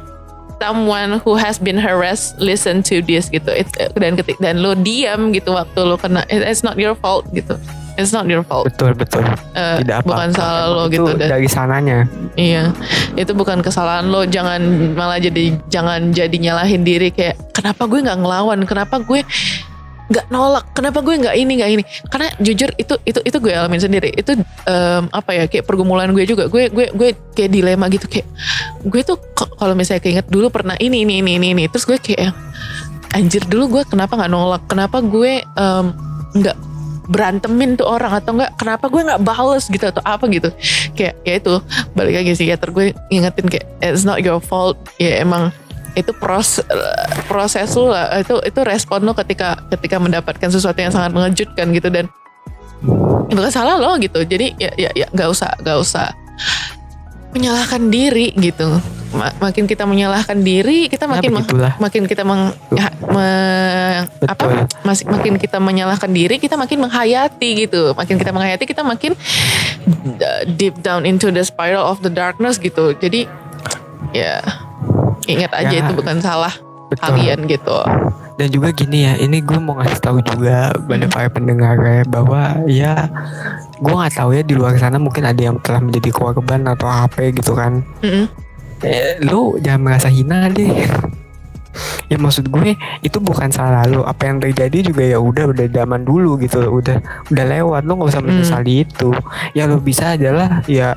[0.59, 5.31] someone who has been harassed listen to this gitu, it, dan ketik dan lo diam
[5.31, 7.55] gitu waktu lo kena, it- it's not your fault gitu.
[7.97, 8.69] It's not your fault.
[8.69, 9.25] Betul betul.
[9.57, 10.07] Eh, Tidak apa.
[10.07, 11.99] bukan salah lo itu gitu dan dari sananya.
[12.37, 12.69] iya
[13.17, 14.61] itu bukan kesalahan lo jangan
[14.93, 19.25] malah jadi jangan jadi nyalahin diri kayak kenapa gue nggak ngelawan kenapa gue
[20.07, 23.81] nggak nolak kenapa gue nggak ini nggak ini karena jujur itu itu itu gue alamin
[23.81, 28.07] sendiri itu em, apa ya kayak pergumulan gue juga gue gue gue kayak dilema gitu
[28.07, 28.23] kayak
[28.87, 31.63] gue tuh kalau misalnya keinget dulu pernah ini ini ini ini, ini.
[31.67, 32.31] terus gue kayak
[33.11, 35.85] anjir dulu gue kenapa nggak nolak kenapa gue em,
[36.39, 36.55] nggak
[37.07, 40.51] berantemin tuh orang atau enggak kenapa gue nggak bales gitu atau apa gitu.
[40.93, 41.53] Kayak ya itu
[41.95, 44.77] balik lagi psikiater gue ingetin kayak it's not your fault.
[44.99, 45.49] Ya emang
[45.97, 46.61] itu proses
[47.25, 51.89] proses lu lah itu itu respon lo ketika ketika mendapatkan sesuatu yang sangat mengejutkan gitu
[51.89, 52.05] dan
[53.27, 54.21] itu kan salah lo gitu.
[54.21, 56.13] Jadi ya ya ya nggak usah nggak usah
[57.33, 58.77] menyalahkan diri gitu
[59.09, 61.73] Ma- makin kita menyalahkan diri kita Ya makin begitulah.
[61.77, 64.43] makin kita meng, ya, me- apa
[64.81, 69.15] masih makin kita menyalahkan diri kita makin menghayati gitu makin kita menghayati kita makin
[70.13, 73.31] uh, deep down into the spiral of the darkness gitu jadi
[74.11, 74.43] ya
[75.25, 75.79] ingat aja Ya.
[75.81, 76.51] itu bukan salah
[76.87, 77.03] Betul.
[77.15, 77.79] kalian gitu
[78.35, 81.09] Dan juga gini ya, ini gue mau ngasih tahu juga pada Hmm.
[81.09, 83.09] para pendengar ya bahwa ya
[83.75, 87.33] gue nggak tahu ya di luar sana mungkin ada yang telah menjadi korban atau apa
[87.33, 87.81] gitu kan.
[87.99, 88.29] Mm-mm.
[88.85, 90.69] Eh, lu jangan merasa hina deh.
[92.07, 94.01] ya maksud gue itu bukan salah lu.
[94.05, 97.81] Apa yang terjadi juga ya udah udah zaman dulu gitu, udah udah lewat.
[97.85, 99.09] Lu nggak usah menyesali itu.
[99.57, 100.93] Ya lu bisa adalah ya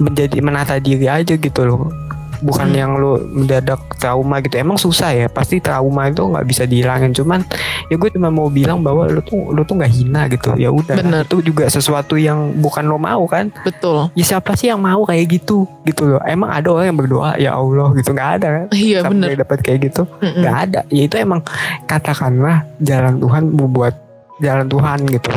[0.00, 1.92] menjadi menata diri aja gitu loh.
[2.40, 2.76] Bukan Hmm.
[2.76, 4.58] yang lu mendadak trauma gitu.
[4.58, 5.26] Emang susah ya.
[5.26, 7.10] Pasti trauma itu nggak bisa dihilangin.
[7.12, 7.42] Cuman
[7.88, 10.54] ya gue cuma mau bilang bahwa lu tuh lu tuh nggak hina gitu.
[10.54, 10.96] Ya udah.
[11.00, 11.22] Bener.
[11.24, 15.28] Itu juga sesuatu yang bukan lo mau kan betul ya siapa sih yang mau kayak
[15.40, 18.98] gitu gitu loh emang ada orang yang berdoa ya Allah gitu nggak ada kan iya
[19.04, 21.40] sampai bener dapat kayak gitu nggak ada ya itu emang
[21.84, 23.94] katakanlah jalan Tuhan membuat
[24.38, 25.30] jalan Tuhan gitu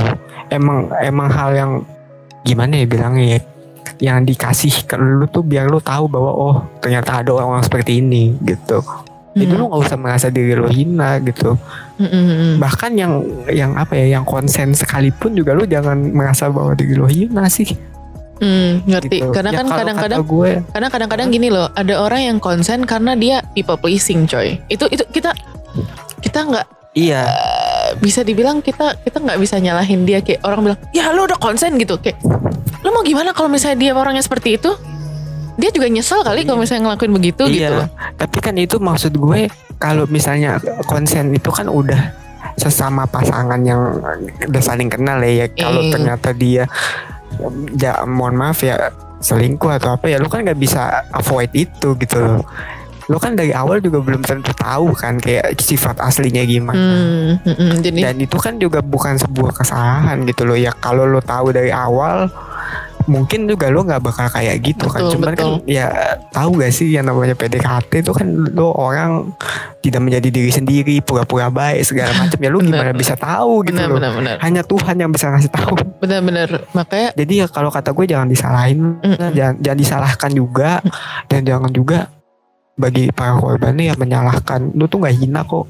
[0.50, 1.72] emang emang hal yang
[2.42, 3.40] gimana ya bilangnya ya
[4.02, 8.34] yang dikasih ke lu tuh biar lu tahu bahwa oh ternyata ada orang-orang seperti ini
[8.42, 8.82] gitu
[9.32, 11.56] jadi lu nggak usah merasa diri lu hina gitu
[12.02, 12.60] Mm-mm.
[12.60, 17.08] bahkan yang yang apa ya yang konsen sekalipun juga lu jangan merasa bahwa diri lu
[17.08, 17.72] hina sih
[18.42, 19.30] Mm, ngerti gitu.
[19.30, 23.46] karena Ya kan kadang-kadang gue Karena kadang-kadang gini loh, ada orang yang konsen karena dia
[23.54, 24.58] people pleasing, coy.
[24.66, 25.30] Itu itu kita
[26.26, 26.66] kita nggak
[26.98, 27.30] iya
[28.00, 31.76] bisa dibilang kita kita nggak bisa nyalahin dia kayak orang bilang, ya lu udah konsen
[31.76, 32.20] gitu kayak,
[32.86, 34.72] lu mau gimana kalau misalnya dia orangnya seperti itu?
[35.60, 37.86] Dia juga nyesel kali kalau misalnya ngelakuin begitu gitu loh.
[37.86, 42.16] Iya, tapi kan itu maksud gue kalau misalnya konsen itu kan udah
[42.58, 44.00] sesama pasangan yang
[44.48, 45.92] udah saling kenal ya, ya kalau Iya.
[45.92, 46.64] ternyata dia
[47.78, 52.18] ya mohon maaf ya selingkuh atau apa ya lu kan nggak bisa avoid itu gitu
[52.18, 52.42] loh
[53.12, 56.80] lu kan dari awal juga belum tentu tahu kan kayak sifat aslinya gimana.
[56.80, 57.74] Hmm, hmm, hmm.
[57.84, 60.56] jadi dan itu kan juga bukan sebuah kesalahan gitu loh.
[60.56, 62.32] Ya kalau lo tahu dari awal
[63.12, 65.04] mungkin juga lo nggak bakal kayak gitu kan.
[65.04, 65.44] Betul, cuman betul.
[65.44, 65.88] kan ya
[66.32, 69.36] tahu gak sih yang namanya PDKT itu kan lo orang
[69.84, 72.40] tidak menjadi diri sendiri pura-pura baik segala macam.
[72.40, 73.98] Ya lo gimana bisa tahu gitu benar loh.
[74.00, 74.36] benar benar.
[74.40, 75.76] Hanya Tuhan yang bisa ngasih tahu.
[76.00, 76.50] Benar benar.
[76.72, 79.04] Makanya jadi ya kalau kata gue jangan disalahin.
[79.04, 79.36] Mm-mm.
[79.36, 80.72] jangan, jangan disalahkan juga.
[81.28, 82.21] Dan jangan juga
[82.80, 85.68] bagi para korbannya yang menyalahkan lu tuh nggak hina kok.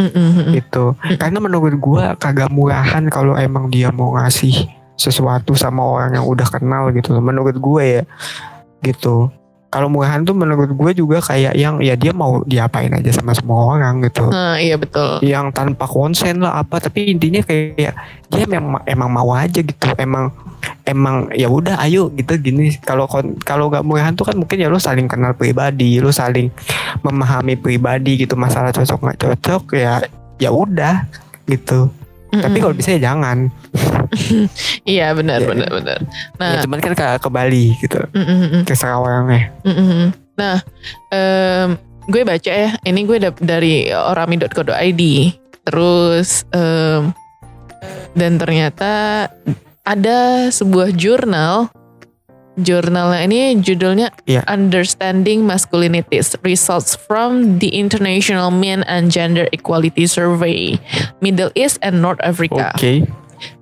[0.00, 0.52] Mm, mm, mm, mm.
[0.56, 0.84] gitu
[1.20, 4.64] karena menurut gua kagak murahan kalau emang dia mau ngasih
[5.00, 8.02] sesuatu sama orang yang udah kenal gitu menurut gue ya.
[8.84, 9.32] Gitu
[9.70, 13.78] kalau murahan tuh menurut gue juga kayak yang ya dia mau diapain aja sama semua
[13.78, 14.26] orang gitu.
[14.26, 15.22] Nah iya betul.
[15.22, 17.94] Yang tanpa konsen lah apa tapi intinya kayak
[18.26, 19.86] dia memang emang mau aja gitu.
[19.94, 20.34] Emang
[20.82, 22.74] emang ya udah ayo gitu gini.
[22.82, 23.06] Kalau
[23.46, 26.50] kalau nggak murahan tuh kan mungkin ya lo saling kenal pribadi lo saling
[27.06, 28.34] memahami pribadi gitu.
[28.34, 30.02] Masalah cocok nggak cocok ya
[30.42, 31.06] ya udah
[31.46, 31.94] gitu
[32.30, 33.50] Mm, tapi kalau bisa ya jangan
[34.86, 35.48] iya benar Ya.
[35.48, 36.06] benar benar ya,
[36.38, 38.62] nah cuman kan ke, ke Bali gitu mm, mm, mm.
[38.64, 40.08] terserah orangnya Mm, mm, mm.
[40.32, 40.56] Nah,
[41.10, 41.68] em,
[42.06, 45.02] gue baca ya, ini gue dap- dari orami.co.id.
[45.62, 47.12] Terus em,
[48.12, 49.26] dan ternyata
[49.82, 51.68] ada sebuah jurnal.
[52.60, 54.44] Jurnalnya ini judulnya Iya.
[54.46, 60.76] Understanding Masculinities Results from the International Men and Gender Equality Survey
[61.18, 62.72] Middle East and North Africa.
[62.76, 63.08] oke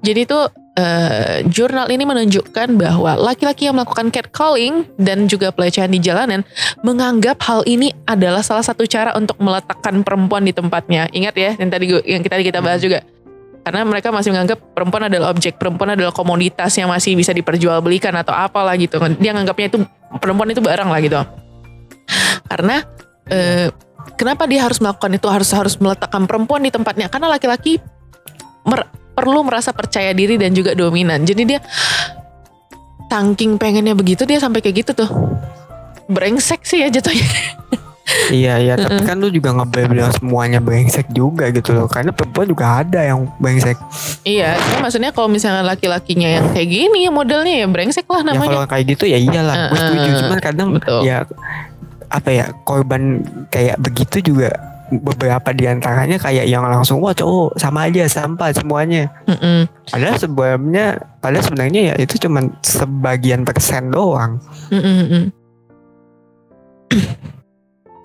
[0.02, 0.40] Jadi itu
[0.74, 6.42] eh, jurnal ini menunjukkan bahwa laki-laki yang melakukan catcalling dan juga pelecehan di jalanan
[6.82, 11.06] menganggap hal ini adalah salah satu cara untuk meletakkan perempuan di tempatnya.
[11.14, 13.02] Ingat ya yang tadi yang tadi kita bahas juga.
[13.68, 18.32] Karena mereka masih menganggap perempuan adalah objek, perempuan adalah komoditas yang masih bisa diperjualbelikan atau
[18.32, 18.96] apalah gitu.
[19.20, 19.78] Dia nganggapnya itu
[20.16, 21.20] perempuan itu barang lah gitu.
[22.48, 22.80] Karena
[23.28, 23.68] eh,
[24.16, 27.12] kenapa dia harus melakukan itu harus harus meletakkan perempuan di tempatnya?
[27.12, 27.76] Karena laki-laki
[28.64, 31.28] mer- perlu merasa percaya diri dan juga dominan.
[31.28, 31.60] Jadi dia
[33.12, 35.12] tangking pengennya begitu dia sampai kayak gitu tuh.
[36.08, 37.28] Brengsek sih ya jatuhnya.
[38.32, 41.86] iya iya tapi kan lu juga nggak boleh bilang semuanya brengsek juga gitu loh.
[41.88, 43.76] Karena perempuan juga ada yang brengsek
[44.24, 48.32] iya, cuma maksudnya kalau misalnya laki-lakinya yang kayak gini ya modelnya ya brengsek lah ya
[48.36, 48.68] kalau namanya.
[48.68, 49.80] kayak gitu ya iyalah gue Uh-uh.
[49.80, 50.10] setuju.
[50.24, 51.00] Cuman kadang Betul.
[51.04, 51.18] ya
[52.08, 53.20] apa ya korban
[53.52, 54.48] kayak begitu juga
[54.88, 59.12] beberapa di antaranya kayak yang langsung wah cowok sama aja sampah semuanya.
[59.28, 64.40] Mm-mm, padahal sebelumnya padahal sebenarnya ya itu cuman sebagian persen doang.
[64.72, 65.24] Mm-mm, mm-mm,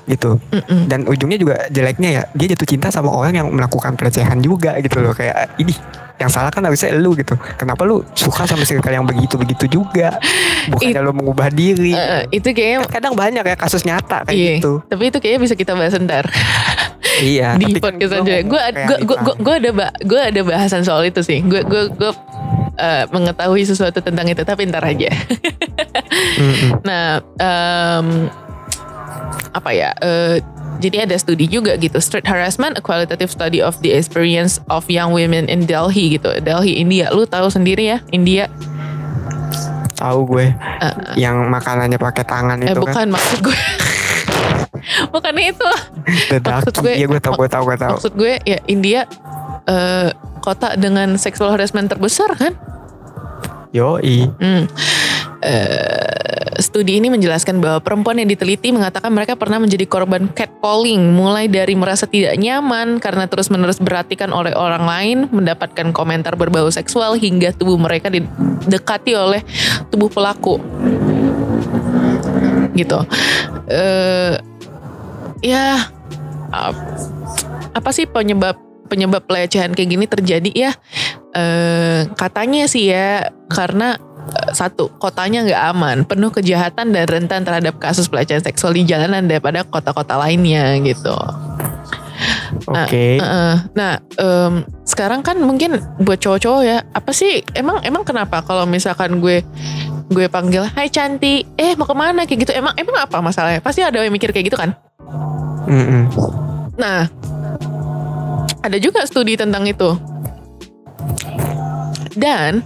[0.05, 0.85] gitu mm-mm.
[0.85, 4.99] dan ujungnya juga jeleknya ya dia jatuh cinta sama orang yang melakukan pelecehan juga gitu
[4.99, 5.71] loh kayak ini
[6.15, 10.19] yang salah kan harusnya lu gitu kenapa lu suka sama circle yang begitu begitu juga
[10.67, 14.73] bukannya lu mengubah diri Eh, itu kayaknya kadang banyak ya kasus nyata kayak Iya, gitu
[14.85, 16.27] tapi itu kayaknya bisa kita bahas ntar
[17.21, 18.41] iya di kan podcast aja.
[18.41, 18.61] Gue
[19.05, 21.39] gue gue ada ba- gue ada bahasan soal itu sih.
[21.39, 22.11] Gue gue gue
[22.75, 25.13] eh, mengetahui sesuatu tentang itu tapi ntar aja.
[26.33, 26.81] Mm-mm.
[26.87, 28.07] Nah, em,
[29.51, 29.91] apa ya?
[29.97, 30.39] eh,
[30.75, 35.11] jadi ada studi juga gitu, street harassment, a qualitative study of the experience of young
[35.11, 37.07] women in Delhi gitu, Delhi India.
[37.07, 38.49] Lu tahu sendiri ya, India.
[39.93, 43.55] tahu gue Eh, yang makanannya pakai tangan eh itu kan bukan maksud gue,
[45.13, 45.71] bukan itu.
[46.41, 49.07] maksud gue- iya gue tahu gue tahu gue tahu Maksud gue ya India
[49.63, 50.09] eh,
[50.39, 52.51] kota dengan sexual harassment terbesar kan?
[53.71, 54.67] yoi Hmm.
[55.39, 56.22] Eh,
[56.59, 61.73] studi ini menjelaskan bahwa perempuan yang diteliti mengatakan mereka pernah menjadi korban catcalling mulai dari
[61.73, 67.77] merasa tidak nyaman karena terus-menerus berhatikan oleh orang lain, mendapatkan komentar berbau seksual hingga tubuh
[67.77, 69.41] mereka didekati oleh
[69.89, 70.59] tubuh pelaku.
[72.73, 72.99] Gitu.
[73.69, 74.33] Eh
[75.43, 75.91] ya
[76.49, 76.97] ap-
[77.73, 78.55] apa sih penyebab
[78.87, 80.71] penyebab pelecehan kayak gini terjadi ya?
[81.33, 83.97] Eh katanya sih ya karena
[84.53, 89.65] satu kotanya nggak aman, penuh kejahatan dan rentan terhadap kasus pelecehan seksual di jalanan daripada
[89.67, 91.13] kota-kota lainnya gitu.
[92.69, 93.53] oke Heeh.
[93.75, 99.19] Nah, em, sekarang kan mungkin buat cowok-cowok ya, apa sih emang emang kenapa kalau misalkan
[99.19, 99.43] gue
[100.13, 103.59] gue panggil, Hai cantik, eh mau ke mana kayak gitu, emang emang apa masalahnya?
[103.59, 104.77] Pasti ada yang mikir kayak gitu kan?
[105.65, 106.11] Mm-mm.
[106.77, 107.07] Nah,
[108.61, 109.95] ada juga studi tentang itu.
[112.13, 112.61] Dan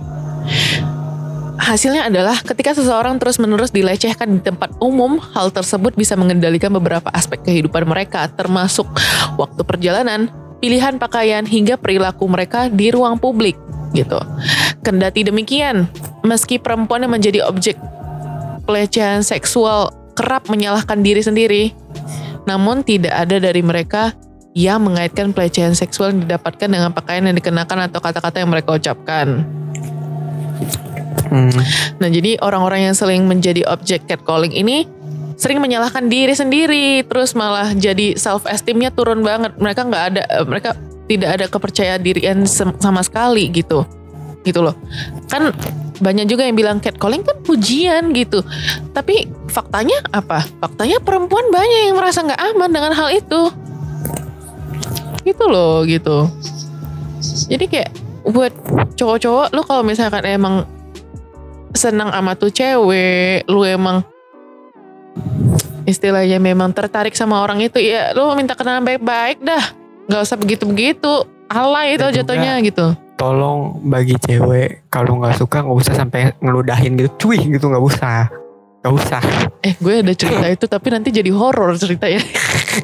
[1.68, 7.44] hasilnya adalah ketika seseorang terus-menerus dilecehkan di tempat umum, hal tersebut bisa mengendalikan beberapa aspek
[7.44, 8.88] kehidupan mereka, termasuk
[9.36, 10.32] waktu perjalanan,
[10.64, 13.60] pilihan pakaian hingga perilaku mereka di ruang publik
[13.92, 14.16] gitu.
[14.80, 15.92] Kendati demikian,
[16.24, 17.76] meski perempuan yang menjadi objek
[18.64, 21.64] pelecehan seksual kerap menyalahkan diri sendiri,
[22.48, 24.16] namun tidak ada dari mereka
[24.56, 29.46] yang mengaitkan pelecehan seksual yang didapatkan dengan pakaian yang dikenakan atau kata-kata yang mereka ucapkan.
[31.28, 31.52] Hmm.
[32.00, 34.88] Nah, jadi orang-orang yang sering menjadi objek catcalling ini
[35.38, 39.54] sering menyalahkan diri sendiri, terus malah jadi self esteemnya turun banget.
[39.62, 40.74] Mereka nggak ada, eh, mereka
[41.06, 43.86] tidak ada kepercayaan dirian sem- sama sekali gitu,
[44.42, 44.74] gitu loh.
[45.30, 45.54] Kan
[46.02, 48.42] banyak juga yang bilang catcalling kan pujian gitu,
[48.98, 50.42] tapi faktanya apa?
[50.58, 53.42] Faktanya perempuan banyak yang merasa nggak aman dengan hal itu,
[55.22, 56.30] gitu loh, gitu.
[57.50, 57.90] Jadi kayak
[58.28, 58.54] buat
[58.98, 60.66] cowok-cowok, lu kalau misalkan emang
[61.74, 64.06] senang sama tuh cewek, lu emang
[65.88, 69.64] istilahnya memang tertarik sama orang itu ya lu minta kenalan baik-baik dah.
[70.08, 72.96] Nggak usah begitu-begitu alay itu jatuhnya gitu.
[73.18, 78.30] Tolong bagi cewek kalau nggak suka nggak usah sampai ngeludahin gitu, cuy gitu nggak usah,
[78.86, 79.22] nggak usah.
[79.66, 82.22] eh gue ada cerita itu tapi nanti jadi horor ceritanya.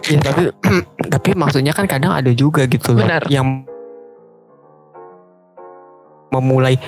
[0.10, 0.50] Ya tapi
[1.14, 3.30] tapi maksudnya kan kadang ada juga gitu loh Benar.
[3.30, 3.62] yang
[6.34, 6.82] memulai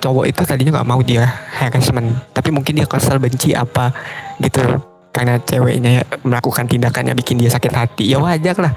[0.00, 1.28] cowok itu tadinya nggak mau dia
[1.60, 3.92] harassment tapi mungkin dia kesel benci apa
[4.40, 4.64] gitu.
[5.10, 8.14] Karena ceweknya melakukan tindakan yang bikin dia sakit hati.
[8.14, 8.72] Ya wajar lah.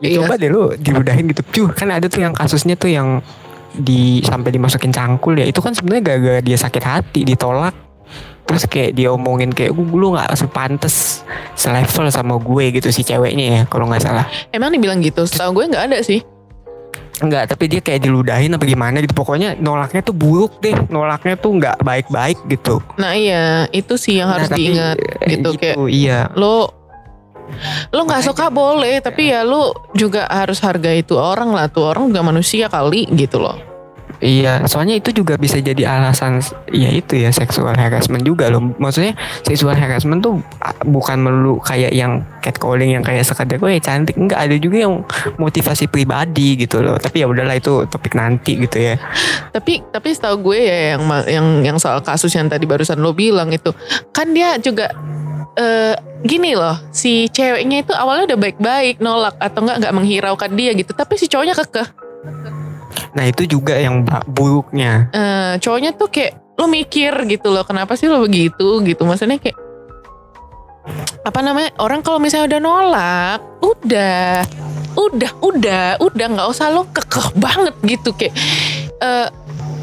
[0.00, 1.42] Ya, coba deh lu diludahin gitu.
[1.44, 3.20] Cuy kan ada tuh yang kasusnya tuh yang
[3.76, 5.44] di sampai dimasukin cangkul ya.
[5.44, 7.76] Itu kan sebenarnya gara-gara dia sakit hati ditolak.
[8.48, 11.20] Terus kayak dia omongin kayak "Gu- lu nggak sepantes
[11.52, 14.24] selevel sama gue gitu si ceweknya ya kalau nggak salah.
[14.48, 15.28] Emang dibilang gitu?
[15.28, 16.24] Setahu gue nggak ada sih
[17.18, 19.10] Enggak, tapi dia kayak diludahin apa gimana gitu.
[19.12, 20.74] Pokoknya nolaknya tuh buruk deh.
[20.86, 22.78] Nolaknya tuh nggak baik-baik gitu.
[22.94, 26.20] nah iya itu sih yang harus Nah, tapi, diingat eh, gitu, kayak Iya.
[26.34, 26.70] lo
[27.90, 32.12] lo nggak suka boleh tapi ya lu juga harus hargai itu orang lah tuh orang
[32.12, 33.56] juga manusia kali gitu loh
[34.18, 36.42] Iya, soalnya itu juga bisa jadi alasan
[36.74, 38.58] ya itu ya seksual harassment juga loh.
[38.58, 39.14] Maksudnya
[39.46, 40.42] seksual harassment tuh
[40.82, 45.06] bukan melulu kayak yang catcalling yang kayak sekadar gue cantik, enggak ada juga yang
[45.38, 46.98] motivasi pribadi gitu loh.
[46.98, 48.98] Tapi ya udahlah itu topik nanti gitu ya.
[49.54, 53.50] tapi tapi setahu gue ya yang yang yang soal kasus yang tadi barusan lo bilang
[53.54, 53.70] itu
[54.10, 54.90] kan dia juga
[55.58, 60.70] eh gini loh si ceweknya itu awalnya udah baik-baik nolak atau enggak nggak menghiraukan dia
[60.74, 61.88] gitu tapi si cowoknya kekeh
[63.14, 65.08] Nah, itu juga yang buruknya.
[65.12, 68.82] Eh, cowoknya tuh kayak lo mikir gitu loh kenapa sih lo begitu?
[68.82, 69.02] Gitu.
[69.06, 69.56] Maksudnya kayak
[71.20, 74.40] apa namanya orang kalau misalnya udah nolak udah
[74.96, 78.10] udah udah udah nggak usah lo kekeh banget gitu.
[78.16, 78.34] Kayak
[78.98, 79.28] eh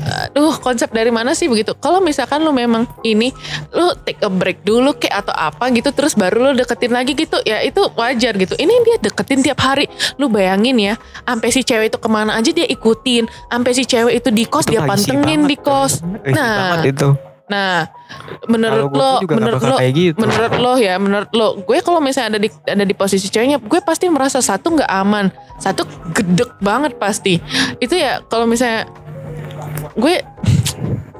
[0.05, 3.33] aduh konsep dari mana sih begitu kalau misalkan lo memang ini
[3.73, 7.41] lo take a break dulu kayak atau apa gitu terus baru lo deketin lagi gitu
[7.43, 9.89] ya itu wajar gitu ini dia deketin tiap hari
[10.21, 10.93] lu bayangin ya
[11.25, 14.65] sampai si cewek itu ke mana aja dia ikutin sampai si cewek itu di kos
[14.69, 15.93] Itu dia pantengin banget di kos
[16.25, 17.09] Nah, itu.
[17.45, 17.85] Nah,
[18.49, 20.17] menurut lo, menurut lo, kayak gitu.
[20.17, 23.79] menurut lo ya, menurut lo, gue kalau misalnya ada di ada di posisi ceweknya, gue
[23.85, 25.29] pasti merasa satu nggak aman,
[25.61, 25.85] satu
[26.17, 27.37] gedek banget pasti.
[27.77, 28.89] Itu ya kalau misalnya
[29.95, 30.15] gue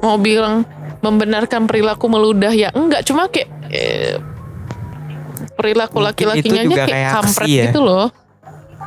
[0.04, 0.68] mau bilang
[1.02, 4.18] membenarkan perilaku meludah ya enggak, cuma kayak eh,
[5.56, 7.64] perilaku laki-lakinya kayak reaksi kampret ya.
[7.72, 8.08] gitu loh.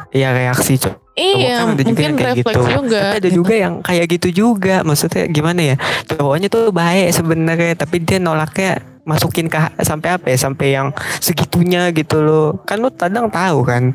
[0.08, 2.70] Iya reaksi cowok Iya, kan ada juga mungkin kayak refleks gitu.
[2.78, 3.00] juga.
[3.02, 4.76] Tapi ada juga yang kayak gitu juga.
[4.86, 5.76] Maksudnya gimana ya?
[6.06, 8.70] Cowoknya tuh baik sebenarnya, tapi dia nolaknya
[9.02, 10.38] masukin ke sampai apa ya?
[10.38, 12.62] Sampai yang segitunya gitu loh.
[12.62, 13.90] Kan lu kadang tahu kan.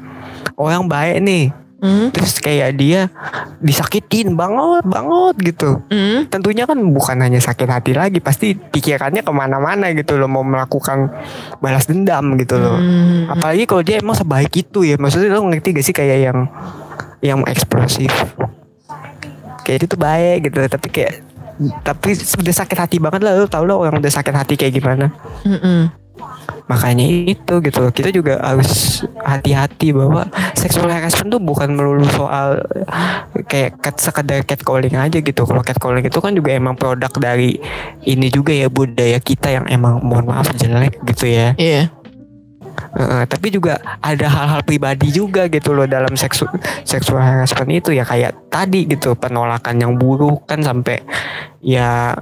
[0.60, 3.12] Orang baik nih, Hmm, terus kayak dia
[3.60, 5.84] disakitin banget banget gitu.
[5.92, 10.48] hmm, Tentunya kan bukan hanya sakit hati lagi, pasti pikirannya ke mana-mana gitu loh, mau
[10.48, 11.12] melakukan
[11.60, 13.32] balas dendam gitu loh hmm.
[13.32, 16.40] apalagi kalau dia emang sebaik itu ya maksudnya lo ngerti gak sih kayak yang
[17.24, 18.12] yang eksplosif
[19.64, 21.14] kayak itu baik gitu tapi kayak
[21.86, 25.14] tapi udah sakit hati banget lah lo tau lo orang udah sakit hati kayak gimana
[25.44, 25.84] Hmm, hmm.
[26.68, 27.92] Makanya itu gitu loh.
[27.92, 32.64] Kita juga harus hati-hati bahwa sexual harassment tuh bukan melulu soal
[33.48, 35.42] kayak cat, sekedar catcalling aja gitu.
[35.44, 37.60] Kalau catcalling itu kan juga emang produk dari
[38.08, 41.56] ini juga ya budaya kita yang emang mohon maaf jelek gitu ya.
[41.60, 41.92] Iya.
[42.74, 46.50] Heeh, tapi juga ada hal-hal pribadi juga gitu loh dalam seksu
[46.82, 48.02] seksual harassment itu ya.
[48.02, 51.06] Kayak tadi gitu penolakan yang buruk kan sampai
[51.62, 52.18] ya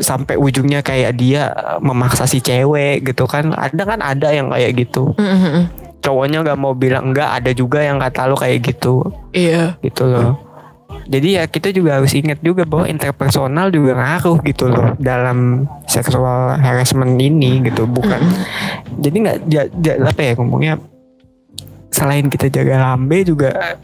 [0.00, 1.48] sampai ujungnya kayak dia
[1.78, 5.64] memaksa si cewek gitu kan ada kan ada yang kayak gitu Hmm, hmm, hmm.
[5.98, 9.78] cowoknya nggak mau bilang enggak ada juga yang kata lo kayak gitu Iya.
[9.78, 10.34] gitu loh
[11.02, 16.58] jadi ya kita juga harus ingat juga bahwa interpersonal juga ngaruh gitu loh dalam seksual
[16.58, 18.20] harassment ini gitu bukan
[18.98, 20.76] jadi nggak ja- ja- apa ya ngomongnya
[21.88, 23.78] selain kita jaga lambe juga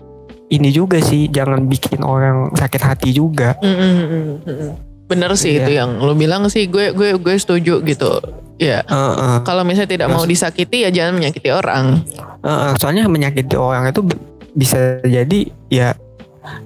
[0.49, 3.53] ini juga sih jangan bikin orang sakit hati juga.
[3.61, 4.72] Mm, mm, mm, mm.
[5.09, 5.64] Bener sih Iya.
[5.64, 8.20] itu yang lo bilang sih gue gue gue setuju gitu.
[8.61, 8.84] Ya.
[8.84, 9.42] Heeh.
[9.42, 12.04] Kalau misalnya tidak mau disakiti ya jangan menyakiti orang.
[12.44, 14.04] Heeh, soalnya menyakiti orang itu
[14.52, 15.94] bisa jadi ya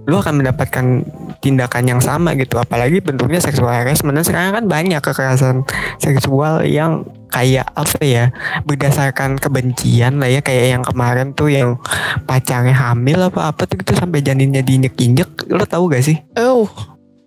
[0.07, 1.03] lu akan mendapatkan
[1.43, 5.67] tindakan yang sama gitu apalagi bentuknya seksual harassment dan sekarang kan banyak kekerasan
[5.99, 8.25] seksual yang kayak apa ya
[8.63, 11.83] berdasarkan kebencian lah ya kayak yang kemarin tuh yang
[12.31, 16.71] pacarnya hamil apa apa tuh gitu sampai janinnya diinjek-injek lu tahu gak sih Oh,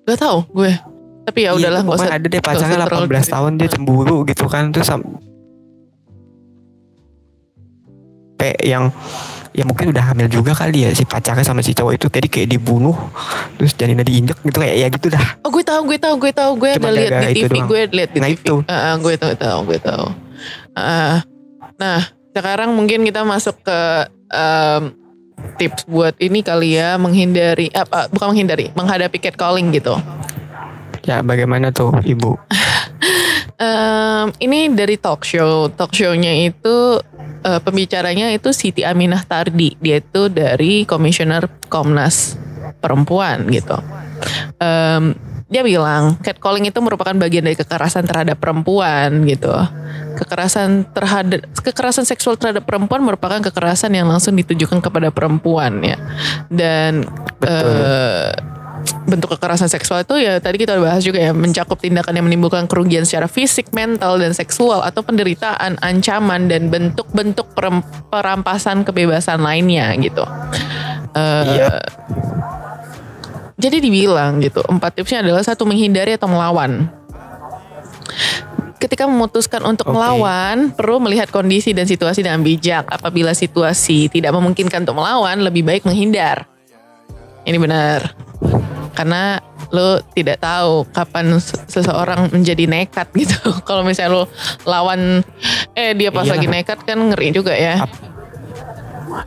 [0.08, 0.72] gak tahu gue.
[1.26, 2.06] Tapi ya Iya, udahlah nggak usah.
[2.06, 5.10] pokoknya ada deh pacarnya usah terlalu 18 tahun dia cemburu gitu kan terus sam-
[8.36, 8.92] kayak yang
[9.52, 12.52] ya mungkin udah hamil juga kali ya si pacarnya sama si cowok itu tadi kayak
[12.52, 12.94] dibunuh
[13.56, 16.52] terus janinnya diinjek gitu kayak ya gitu dah Oh gue tahu, gue tahu, gue tahu,
[16.56, 17.68] gue Cuma ada lihat di TV, doang.
[17.68, 18.36] gue lihat di Nah, TV.
[18.36, 18.56] itu.
[18.66, 20.06] Ah, ah, gue tahu, tahu, gue tahu.
[20.74, 21.24] Ah,
[21.76, 22.00] nah,
[22.32, 23.80] sekarang mungkin kita masuk ke
[24.28, 24.84] em,
[25.56, 29.96] tips buat ini kali ya menghindari apa bukan menghindari, menghadapi catcalling gitu.
[31.06, 32.36] Ya bagaimana tuh ibu
[33.56, 35.72] Em, ini dari talk show.
[35.72, 37.00] Talk show-nya itu
[37.48, 39.80] eh, pembicaranya itu Siti Aminah Tardi.
[39.80, 42.36] Dia itu dari Komisioner Komnas
[42.84, 43.80] Perempuan gitu.
[44.60, 49.54] Em, dia bilang catcalling itu merupakan bagian dari kekerasan terhadap perempuan gitu.
[50.20, 55.96] Kekerasan terhadap kekerasan seksual terhadap perempuan merupakan kekerasan yang langsung ditujukan kepada perempuan ya.
[56.52, 57.08] Dan
[57.40, 57.48] Betul.
[57.48, 58.32] eh,
[59.06, 62.66] bentuk kekerasan seksual itu ya tadi kita udah bahas juga ya mencakup tindakan yang menimbulkan
[62.66, 67.54] kerugian secara fisik, mental dan seksual atau penderitaan, ancaman dan bentuk-bentuk
[68.10, 70.26] perampasan kebebasan lainnya gitu.
[71.16, 71.80] Eh, Iya.
[73.56, 76.92] Jadi dibilang gitu empat tipsnya adalah satu menghindari atau melawan.
[78.76, 79.96] Ketika memutuskan untuk Oke.
[79.96, 82.86] melawan, perlu melihat kondisi dan situasi dengan bijak.
[82.92, 86.46] Apabila situasi tidak memungkinkan untuk melawan, lebih baik menghindar.
[87.48, 88.14] Ini benar.
[88.96, 89.38] Karena
[89.70, 93.36] lo tidak tahu kapan se- seseorang menjadi nekat gitu.
[93.62, 94.24] Kalau misalnya lo
[94.64, 95.20] lawan
[95.74, 96.34] eh dia pas Iya.
[96.34, 97.84] lagi nekat kan ngeri juga ya.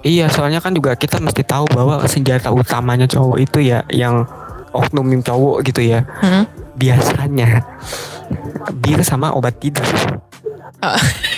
[0.01, 4.29] iya soalnya kan juga kita mesti tahu bahwa senjata utamanya cowok itu ya yang
[4.71, 6.45] oknum cowok gitu ya Hmm?
[6.77, 7.65] biasanya
[8.77, 9.85] bir sama obat tidur
[10.79, 10.93] Ah.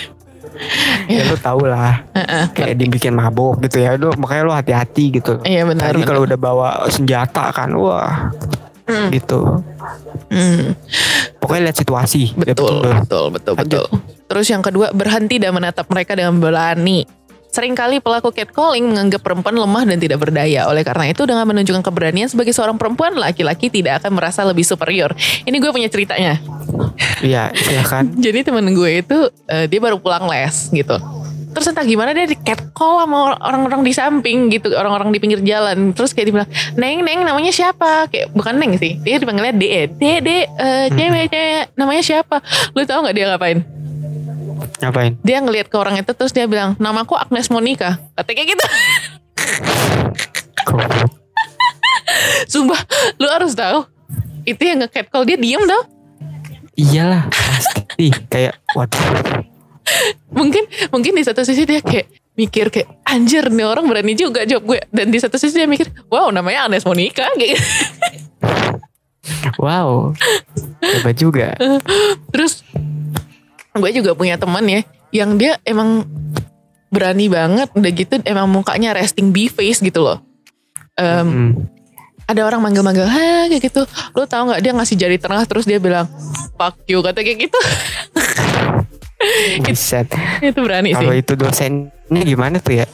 [1.07, 2.43] ya lu tau lah Heeh.
[2.51, 5.89] kayak dibikin mabuk gitu ya lu makanya lu hati-hati gitu Iya benar.
[5.89, 8.31] Tadi kalau udah bawa senjata kan wah
[8.81, 9.07] Hmm.
[9.07, 9.61] gitu
[10.27, 10.75] Hmm.
[11.39, 13.87] pokoknya lihat situasi Betul, Ya, betul, betul, Lanjut.
[13.87, 14.19] betul.
[14.31, 17.03] Terus yang kedua, berhenti dan menatap mereka dengan berani.
[17.51, 20.71] Seringkali pelaku catcalling menganggap perempuan lemah dan tidak berdaya.
[20.71, 25.11] Oleh karena itu, dengan menunjukkan keberanian sebagai seorang perempuan, laki-laki tidak akan merasa lebih superior.
[25.43, 26.39] Ini gue punya ceritanya.
[27.19, 30.95] iya silahkan Jadi temen gue itu, eh, dia baru pulang les gitu.
[31.51, 35.91] Terus entah gimana dia di catcall sama orang-orang di samping gitu, orang-orang di pinggir jalan.
[35.91, 36.49] Terus kayak dibilang,
[36.79, 38.07] Neng, Neng namanya siapa?
[38.07, 39.91] Kayak bukan Neng sih, dia dipanggilnya De.
[39.91, 42.39] De, De, eh, cewek, cewek, namanya siapa?
[42.71, 43.59] Lu tahu nggak dia ngapain?
[44.79, 47.97] Ngapain Dia ngelihat ke orang itu terus dia bilang, namaku Agnes Monica.
[48.13, 48.65] Katanya kayak gitu.
[52.47, 52.81] Sumpah,
[53.17, 53.85] lu harus tahu.
[54.43, 55.83] Itu yang nge-catcall dia diem tau.
[56.73, 59.43] iyalah pasti kayak waduh
[60.31, 64.63] Mungkin mungkin di satu sisi dia kayak mikir kayak anjir nih orang berani juga jawab
[64.65, 67.65] gue dan di satu sisi dia mikir wow namanya Agnes Monica kayak gitu.
[69.59, 70.15] wow
[70.79, 71.53] hebat juga
[72.31, 72.63] Terus
[73.73, 76.03] gue juga punya teman ya yang dia emang
[76.87, 80.19] berani banget udah gitu emang mukanya resting B face gitu loh.
[80.93, 81.51] Em, Hmm.
[82.25, 83.83] ada orang manggil-manggil ha kayak gitu.
[84.11, 86.07] Lu tahu nggak dia ngasih jari tengah terus dia bilang
[86.55, 87.59] fuck you kata kayak gitu.
[89.61, 90.07] Buset.
[90.41, 91.21] itu berani Kalau sih.
[91.21, 92.85] itu dosennya gimana tuh ya?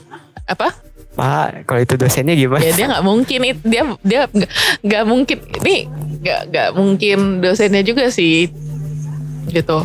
[0.45, 0.75] Apa?
[1.17, 2.61] Pak, kalau itu dosennya gimana?
[2.61, 4.21] Ya dia nggak mungkin dia dia
[4.84, 5.78] nggak mungkin ini
[6.21, 8.51] nggak nggak mungkin dosennya juga sih
[9.49, 9.82] gitu.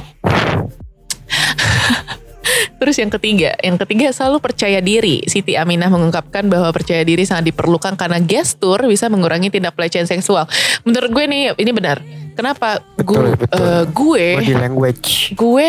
[2.83, 5.23] Terus yang ketiga, yang ketiga selalu percaya diri.
[5.31, 10.51] Siti Aminah mengungkapkan bahwa percaya diri sangat diperlukan karena gestur bisa mengurangi tindak pelecehan seksual.
[10.83, 12.03] Menurut gue nih ini benar.
[12.33, 13.61] Kenapa gue Betul, betul.
[13.61, 15.37] eh, gue Body language.
[15.37, 15.69] gue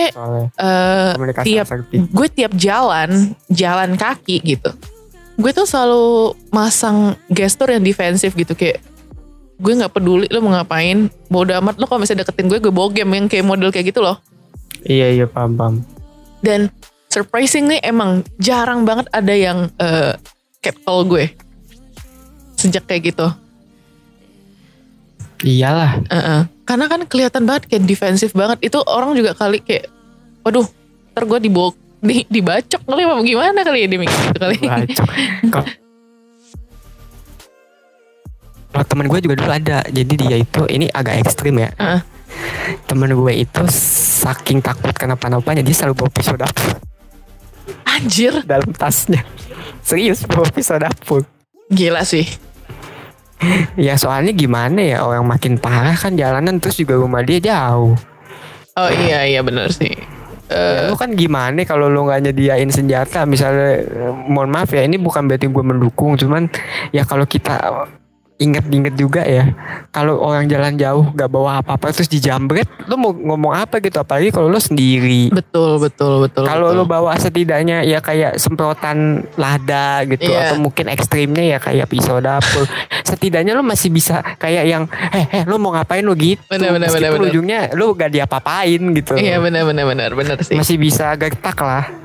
[1.20, 4.72] komunikasi tiap gue tiap jalan jalan kaki gitu
[5.36, 8.80] gue tuh selalu masang gestur yang defensif gitu kayak
[9.60, 13.12] gue nggak peduli lo mau ngapain bodo amat lo kalau misalnya deketin gue gue bogem
[13.12, 14.24] yang kayak model kayak gitu loh
[14.84, 15.76] Iya iya paham paham.
[16.44, 16.68] dan
[17.08, 20.14] surprisingly emang jarang banget ada yang eh,
[20.60, 21.32] catcall gue
[22.60, 23.28] sejak kayak gitu
[25.44, 26.00] Iyalah.
[26.08, 26.42] Heeh.
[26.64, 28.64] Karena kan kelihatan banget kayak defensif banget.
[28.64, 29.92] Itu orang juga kali kayak,
[30.48, 30.64] waduh,
[31.12, 31.76] ntar gue dibawa
[32.08, 34.58] di dibacok kali apa gimana kali ya mikir gitu kali.
[34.64, 35.08] Bacok.
[38.74, 42.00] Kalau temen gue juga dulu ada jadi dia itu ini agak ekstrim ya Heeh.
[42.88, 43.64] Temen gue itu
[44.24, 46.80] saking takut kenapa-napanya dia selalu bawa pisau dapur.
[47.84, 49.22] Anjir, dalam tasnya.
[49.86, 51.24] Serius bawa pisau dapur.
[51.70, 52.26] Gila sih.
[53.88, 57.96] ya soalnya gimana ya orang makin parah kan jalanan terus juga rumah dia jauh.
[58.74, 59.94] Oh iya iya benar sih.
[59.94, 60.14] Ya,
[60.54, 63.26] Eh, lu kan gimana kalau lu nggak nyediain senjata?
[63.26, 63.82] Misalnya
[64.30, 66.46] mohon maaf ya ini bukan berarti gue mendukung cuman
[66.94, 67.58] ya kalau kita
[68.36, 69.54] inget-inget juga ya
[69.90, 74.30] kalau orang jalan jauh nggak bawa apa-apa terus dijambret lu mau ngomong apa gitu apalagi
[74.30, 76.44] kalau lu sendiri betul betul betul.
[76.44, 80.50] kalau lu bawa setidaknya ya kayak semprotan lada gitu Iya.
[80.50, 82.66] atau mungkin ekstrimnya ya kayak pisau dapur
[83.10, 86.88] setidaknya lu masih bisa kayak yang eh eh lu mau ngapain lu gitu Bener, bener,
[86.88, 87.30] Meskipun bener, bener.
[87.30, 90.58] ujungnya lu gak diapa-apain gitu Iya benar benar benar benar sih.
[90.58, 92.03] masih bisa gertak lah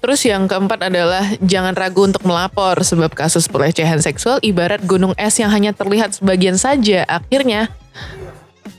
[0.00, 5.36] Terus yang keempat adalah jangan ragu untuk melapor sebab kasus pelecehan seksual ibarat gunung es
[5.36, 7.04] yang hanya terlihat sebagian saja.
[7.04, 7.68] Akhirnya,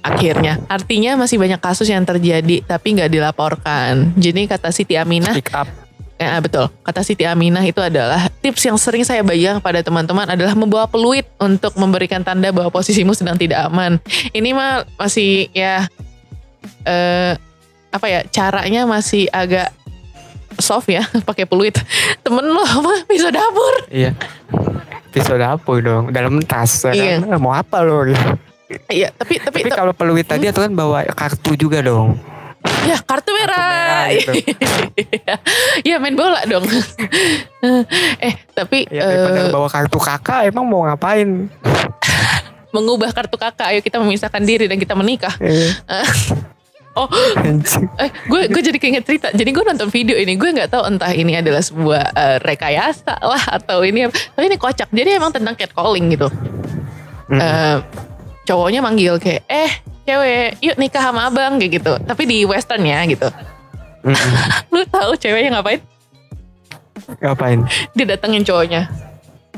[0.01, 4.17] akhirnya, artinya masih banyak kasus yang terjadi tapi nggak dilaporkan.
[4.17, 5.69] Jadi kata Siti Aminah, pick up
[6.21, 10.53] ya betul, kata Siti Aminah itu adalah tips yang sering saya bagikan kepada teman-teman adalah
[10.53, 13.97] membawa peluit untuk memberikan tanda bahwa posisimu sedang tidak aman.
[14.33, 15.85] Ini mah masih ya
[16.85, 17.33] eh
[17.91, 19.73] apa ya caranya masih agak
[20.61, 21.75] soft ya pakai peluit
[22.21, 24.13] temen lo apa pisau dapur Iya.
[25.11, 26.85] Pisau dapur dong dalam tas.
[26.85, 27.19] ya Iya.
[27.19, 27.35] kan?
[27.35, 28.23] Mau apa lo gitu.
[28.87, 32.15] iya tapi tapi, Tapi kalau peluit tadi itu kan bawa kartu juga dong.
[32.81, 34.31] ya kartu merah, merah gitu.
[35.83, 36.61] ya main bola dong
[38.17, 41.49] eh tapi Ya eh, bawa kartu kakak emang mau ngapain?
[42.71, 45.73] mengubah kartu kakak ayo kita memisahkan diri dan kita menikah Eh,
[46.95, 47.07] oh
[47.99, 49.27] eh gue gue jadi keinget cerita.
[49.31, 53.43] Jadi gue nonton video ini gue nggak tahu entah ini adalah sebuah eh, rekayasa lah
[53.61, 54.15] atau ini apa.
[54.35, 54.89] tapi ini kocak.
[54.91, 56.27] Jadi emang tentang catcalling gitu.
[57.31, 57.39] Mm-mm.
[57.39, 57.77] Eh,
[58.43, 59.71] cowoknya manggil kayak eh
[60.03, 61.93] cewek yuk nikah sama abang kayak gitu.
[62.03, 63.27] Tapi di western ya gitu.
[64.03, 64.31] Mm-mm.
[64.75, 65.79] lu tahu ceweknya ngapain?
[67.23, 67.59] Ngapain?
[67.95, 68.91] dia datengin cowoknya.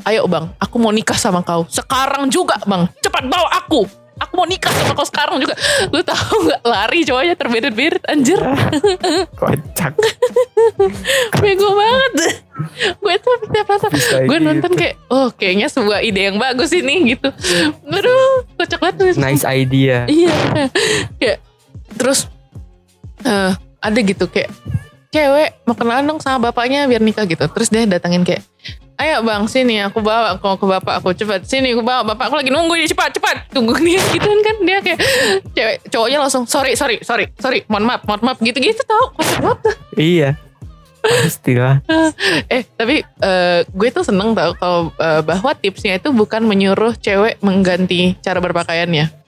[0.06, 1.66] Ayo bang aku mau nikah sama kau.
[1.66, 2.86] Sekarang juga bang.
[3.02, 5.54] Cepat bawa aku aku mau nikah sama kau sekarang juga.
[5.90, 6.60] Lu tahu nggak?
[6.62, 8.38] Lari cowoknya terberet-beret anjir.
[9.34, 9.92] Kocak.
[11.38, 12.12] bego banget.
[13.02, 14.46] Gue tuh tiap nonton Bisa gue gitu.
[14.46, 17.28] nonton kayak oh kayaknya sebuah ide yang bagus ini gitu.
[17.84, 20.06] Aduh kocak banget Nice idea.
[20.06, 20.34] iya.
[21.18, 21.38] Kayak
[21.98, 22.30] terus
[23.24, 24.50] eh ada gitu kayak
[25.10, 27.44] cewek mau kenalan dong sama bapaknya biar nikah gitu.
[27.50, 28.42] Terus dia datangin kayak
[28.98, 29.82] ayo bang sini.
[29.82, 31.08] Aku bawa aku ke bapak aku.
[31.16, 31.74] Cepat sini.
[31.74, 32.50] Aku bawa bapak aku lagi.
[32.50, 33.36] Nunggu ini cepat cepat.
[33.50, 34.56] Tunggu dia gitu kan.
[34.62, 35.00] Dia kayak
[35.54, 37.66] cewek cowoknya langsung sorry sorry sorry sorry.
[37.66, 38.38] Mohon maaf mohon maaf.
[38.40, 39.04] Gitu gitu tau
[39.98, 40.38] Iya.
[41.04, 41.84] Pastilah.
[42.54, 47.40] eh tapi eh, gue tuh seneng tau kalau eh, bahwa tipsnya itu bukan menyuruh cewek
[47.44, 49.24] mengganti cara berpakaiannya.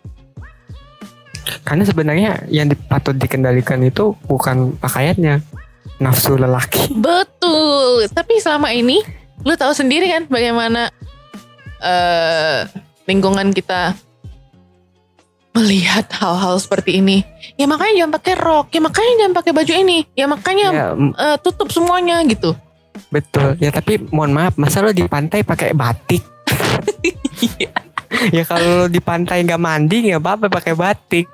[1.62, 5.42] Karena sebenarnya yang patut dikendalikan itu bukan pakaiannya,
[6.02, 6.90] nafsu lelaki.
[6.98, 8.06] Betul.
[8.10, 9.02] Tapi selama ini
[9.46, 10.90] lu tahu sendiri kan bagaimana
[11.78, 12.66] eh
[13.06, 13.94] lingkungan kita
[15.56, 17.24] melihat hal-hal seperti ini.
[17.56, 21.36] Ya makanya jangan pakai rok, ya makanya jangan pakai baju ini, ya makanya Ya, eh,
[21.40, 22.52] tutup semuanya gitu.
[23.08, 23.56] betul.
[23.56, 26.20] Ya tapi mohon maaf, masa lo di pantai pakai batik?
[28.36, 31.26] ya kalau lo di pantai nggak mandi nggak apa-apa pakai batik.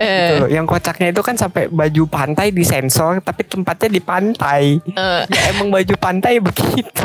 [0.00, 4.80] Eh, Tuh, yang kocaknya itu kan sampai baju pantai disensor tapi tempatnya di pantai.
[4.80, 7.04] eh, Ya emang baju pantai begitu.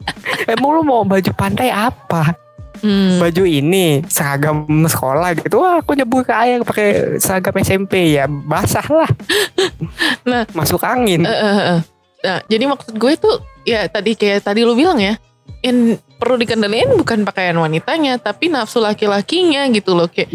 [0.56, 2.32] emang lu mau baju pantai apa?
[2.80, 5.60] hmm, Baju ini seragam sekolah gitu.
[5.60, 9.10] Wah, aku nyebur ke air pakai seragam SMP ya basah lah.
[10.24, 10.48] Nah.
[10.56, 11.24] masuk angin.
[11.24, 11.80] eh, eh, eh.
[12.20, 15.16] Nah, jadi maksud gue tuh ya tadi kayak tadi lu bilang ya,
[15.60, 20.32] yang perlu dikendaliin bukan pakaian wanitanya, tapi nafsu laki-lakinya gitu loh kayak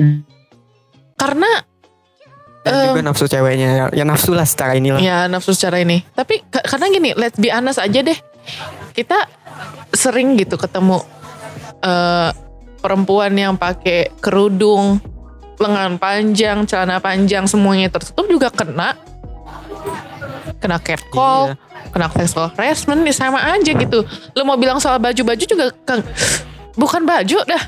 [1.16, 1.48] karena
[2.66, 4.98] Dan juga nafsu ceweknya ya, nafsu lah secara inilah.
[4.98, 6.02] Ya nafsu secara ini.
[6.10, 8.18] Tapi ka- karena gini, let's be honest aja deh.
[8.92, 9.30] Kita
[9.92, 11.06] sering gitu ketemu
[11.80, 12.30] eh,
[12.82, 14.98] perempuan yang pakai kerudung,
[15.56, 18.98] lengan panjang, celana panjang, semuanya tertutup juga kena
[20.58, 21.92] kena catcall, Iya.
[21.92, 24.02] kena sexual harassment, ya sama aja gitu.
[24.34, 26.02] Lo mau bilang soal baju-baju juga kan
[26.74, 27.64] bukan baju dah.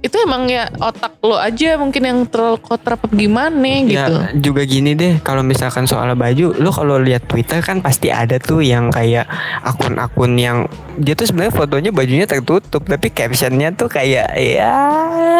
[0.00, 4.16] Itu emang ya otak lo aja mungkin yang terlalu kotor apa gimana gitu.
[4.16, 8.40] Ya juga gini deh kalau misalkan soal baju lu kalau lihat Twitter kan pasti ada
[8.40, 9.28] tuh yang kayak
[9.60, 10.64] akun-akun yang
[10.96, 14.72] dia tuh sebenarnya fotonya bajunya tertutup tapi captionnya tuh kayak ya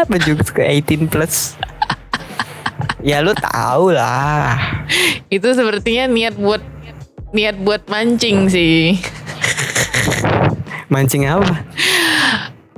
[0.04, 1.56] baju ke 18 plus
[3.00, 4.60] Ya lu tahu lah.
[5.32, 6.60] Itu sepertinya niat buat
[7.32, 9.00] niat buat mancing sih.
[10.92, 11.64] Mancing apa?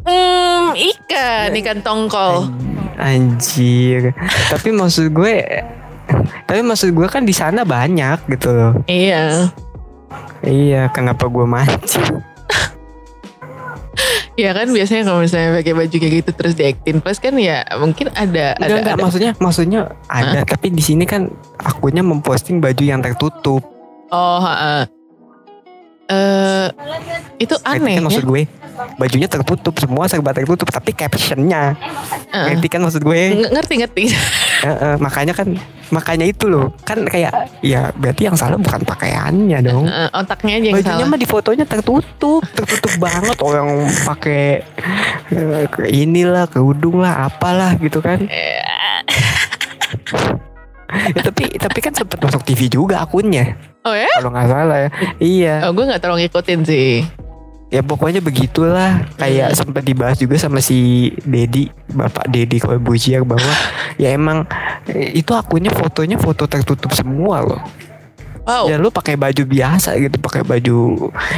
[0.03, 2.51] Hmm, ikan, ikan tongkol.
[2.99, 4.15] Anjir.
[4.51, 5.35] Tapi maksud gue
[6.45, 8.73] tapi maksud gue kan di sana banyak gitu loh.
[8.85, 9.49] Iya.
[10.43, 12.21] Iya, kenapa gue mancing?
[14.33, 18.09] Ya kan biasanya kalau misalnya pakai baju kayak gitu terus diaktin pas kan ya mungkin
[18.17, 19.03] ada Enggak, ada, enggak, ada.
[19.05, 21.29] maksudnya maksudnya ada tapi di sini kan
[21.61, 23.61] akunnya memposting baju yang tertutup.
[24.09, 24.89] Oh, heeh.
[26.11, 26.69] Eh
[27.39, 28.07] itu aneh kan ya.
[28.07, 28.43] maksud gue?
[28.97, 31.77] Bajunya tertutup semua serba tertutup tapi captionnya.
[31.79, 32.57] Heeh.
[32.57, 33.23] Ngerti kan maksud gue?
[33.37, 34.03] Ng- ngerti ngerti.
[34.63, 35.49] Heeh, makanya kan
[35.91, 36.73] makanya itu loh.
[36.83, 37.31] Kan kayak
[37.61, 39.85] ya berarti yang salah bukan pakaiannya dong.
[39.87, 41.11] Heeh, otaknya aja yang Bajunya salah.
[41.11, 43.37] mah di fotonya tertutup, tertutup banget.
[43.39, 43.69] Orang
[44.07, 44.63] pakai
[45.31, 48.23] eh, ke inilah, kerudung lah, apalah gitu kan.
[50.93, 53.57] Ya, tapi tapi kan sempet masuk TV juga akunnya.
[53.83, 54.07] Oh ya?
[54.19, 54.89] Kalau nggak salah ya.
[55.19, 55.55] Iya.
[55.67, 57.03] Oh gue gak terlalu ngikutin sih.
[57.73, 59.11] Ya pokoknya begitulah.
[59.19, 59.59] Kayak Hmm.
[59.59, 63.51] sempat dibahas juga sama si Dedi, Bapak Dedi Corbuzier bahwa
[64.03, 64.47] ya emang
[64.87, 67.63] eh, itu akunnya fotonya foto tertutup semua loh.
[68.43, 68.67] Wow.
[68.67, 70.79] Ya lu pakai baju biasa gitu, pakai baju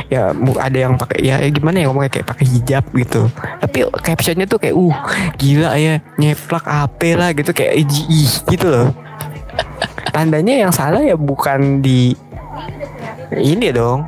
[0.08, 3.28] ya ada yang pakai ya, ya gimana ya ngomongnya kayak pakai hijab gitu.
[3.60, 4.96] Tapi captionnya tuh kayak uh
[5.36, 7.88] gila ya nyeplak apa lah gitu kayak ih,
[8.48, 8.88] gitu loh.
[10.16, 12.16] Tandanya yang salah ya bukan di
[13.34, 14.04] ini dong.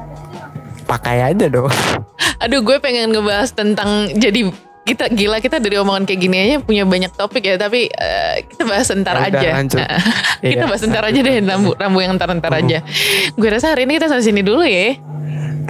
[0.86, 1.70] Pakai aja dong.
[2.42, 4.50] Aduh gue pengen ngebahas tentang jadi
[4.86, 8.62] kita gila kita dari omongan kayak gini aja punya banyak topik ya tapi eh, kita
[8.62, 9.48] bahas ntar udah, aja.
[9.58, 9.82] lanjut.
[9.82, 9.98] Nah,
[10.46, 10.70] kita Iya.
[10.70, 12.86] bahas ntar aja deh rambu rambu yang ntar ntar aja.
[13.34, 14.94] Gue rasa hari ini kita sampai sini dulu ya.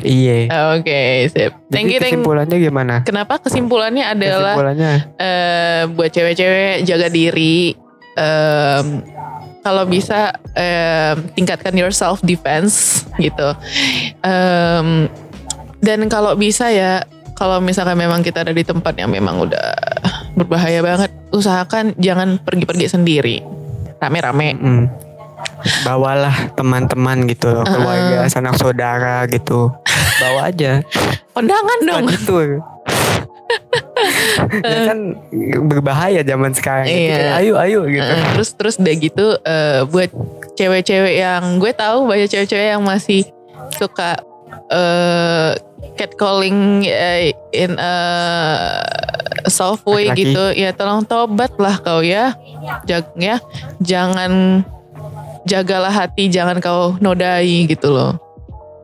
[0.05, 0.53] Iya.
[0.77, 1.57] Oke, sip.
[1.73, 2.95] Thank Jadi you, thank kesimpulannya gimana?
[3.03, 7.73] Kenapa kesimpulannya adalah Kesimpulannya eh buat cewek-cewek jaga diri.
[8.17, 8.87] em,
[9.67, 13.51] kalau bisa em, tingkatkan your self defense gitu.
[14.23, 15.11] Em,
[15.83, 17.03] dan kalau bisa ya,
[17.35, 19.75] kalau misalkan memang kita ada di tempat yang memang udah
[20.39, 23.37] berbahaya banget, usahakan jangan pergi-pergi sendiri,
[23.99, 24.55] rame-rame.
[24.55, 24.87] Mm.
[25.83, 29.75] Bawalah teman-teman gitu loh, keluarga, sanak saudara gitu.
[30.23, 30.79] Bawa aja.
[31.35, 32.07] Kondangan dong.
[32.07, 32.39] Itu.
[34.65, 34.99] ya kan
[35.67, 36.87] berbahaya zaman sekarang.
[36.89, 37.17] Iya.
[37.17, 38.13] kayak, ayo ayo gitu.
[38.13, 40.11] Eh, terus terus udah gitu eh, buat
[40.57, 43.25] cewek-cewek yang gue tahu banyak cewek-cewek yang masih
[43.77, 44.21] suka
[44.67, 45.53] eh
[45.97, 47.95] catcalling eh, in a
[49.49, 52.35] soft way gitu ya tolong tobat lah kau ya
[52.85, 53.39] Jag ya
[53.79, 54.63] jangan
[55.47, 58.13] jagalah hati jangan kau nodai gitu loh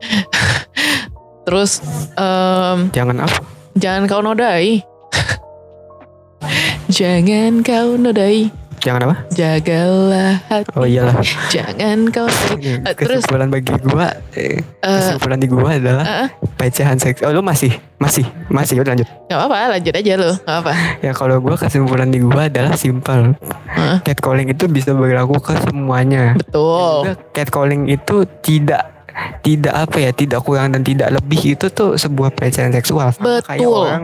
[1.45, 1.83] terus
[2.15, 3.39] em, Jangan apa?
[3.75, 4.79] jangan kau nodai
[6.89, 9.15] jangan kau nodai Jangan apa?
[9.31, 11.15] jagalah hati Oh iyalah.
[11.47, 12.27] jangan kau
[12.59, 16.27] Eh, terus Kesimpulan bagi gua eh, eh, kesimpulan di gua adalah
[16.59, 17.23] pelecehan seks.
[17.23, 19.07] Oh lu masih masih masih udah lanjut.
[19.23, 23.39] nggak apa-apa lanjut aja lo nggak apa Ya kalau gua kesimpulan di gua adalah simpel.
[23.69, 23.97] Heeh.
[24.03, 26.35] Catcalling itu bisa berlaku ke semuanya.
[26.35, 28.91] betul Juga catcalling itu tidak
[29.39, 33.61] tidak apa ya tidak kurang dan tidak lebih itu tuh sebuah pelecehan seksual Sama kayak
[33.61, 33.79] Betul.
[33.79, 34.03] orang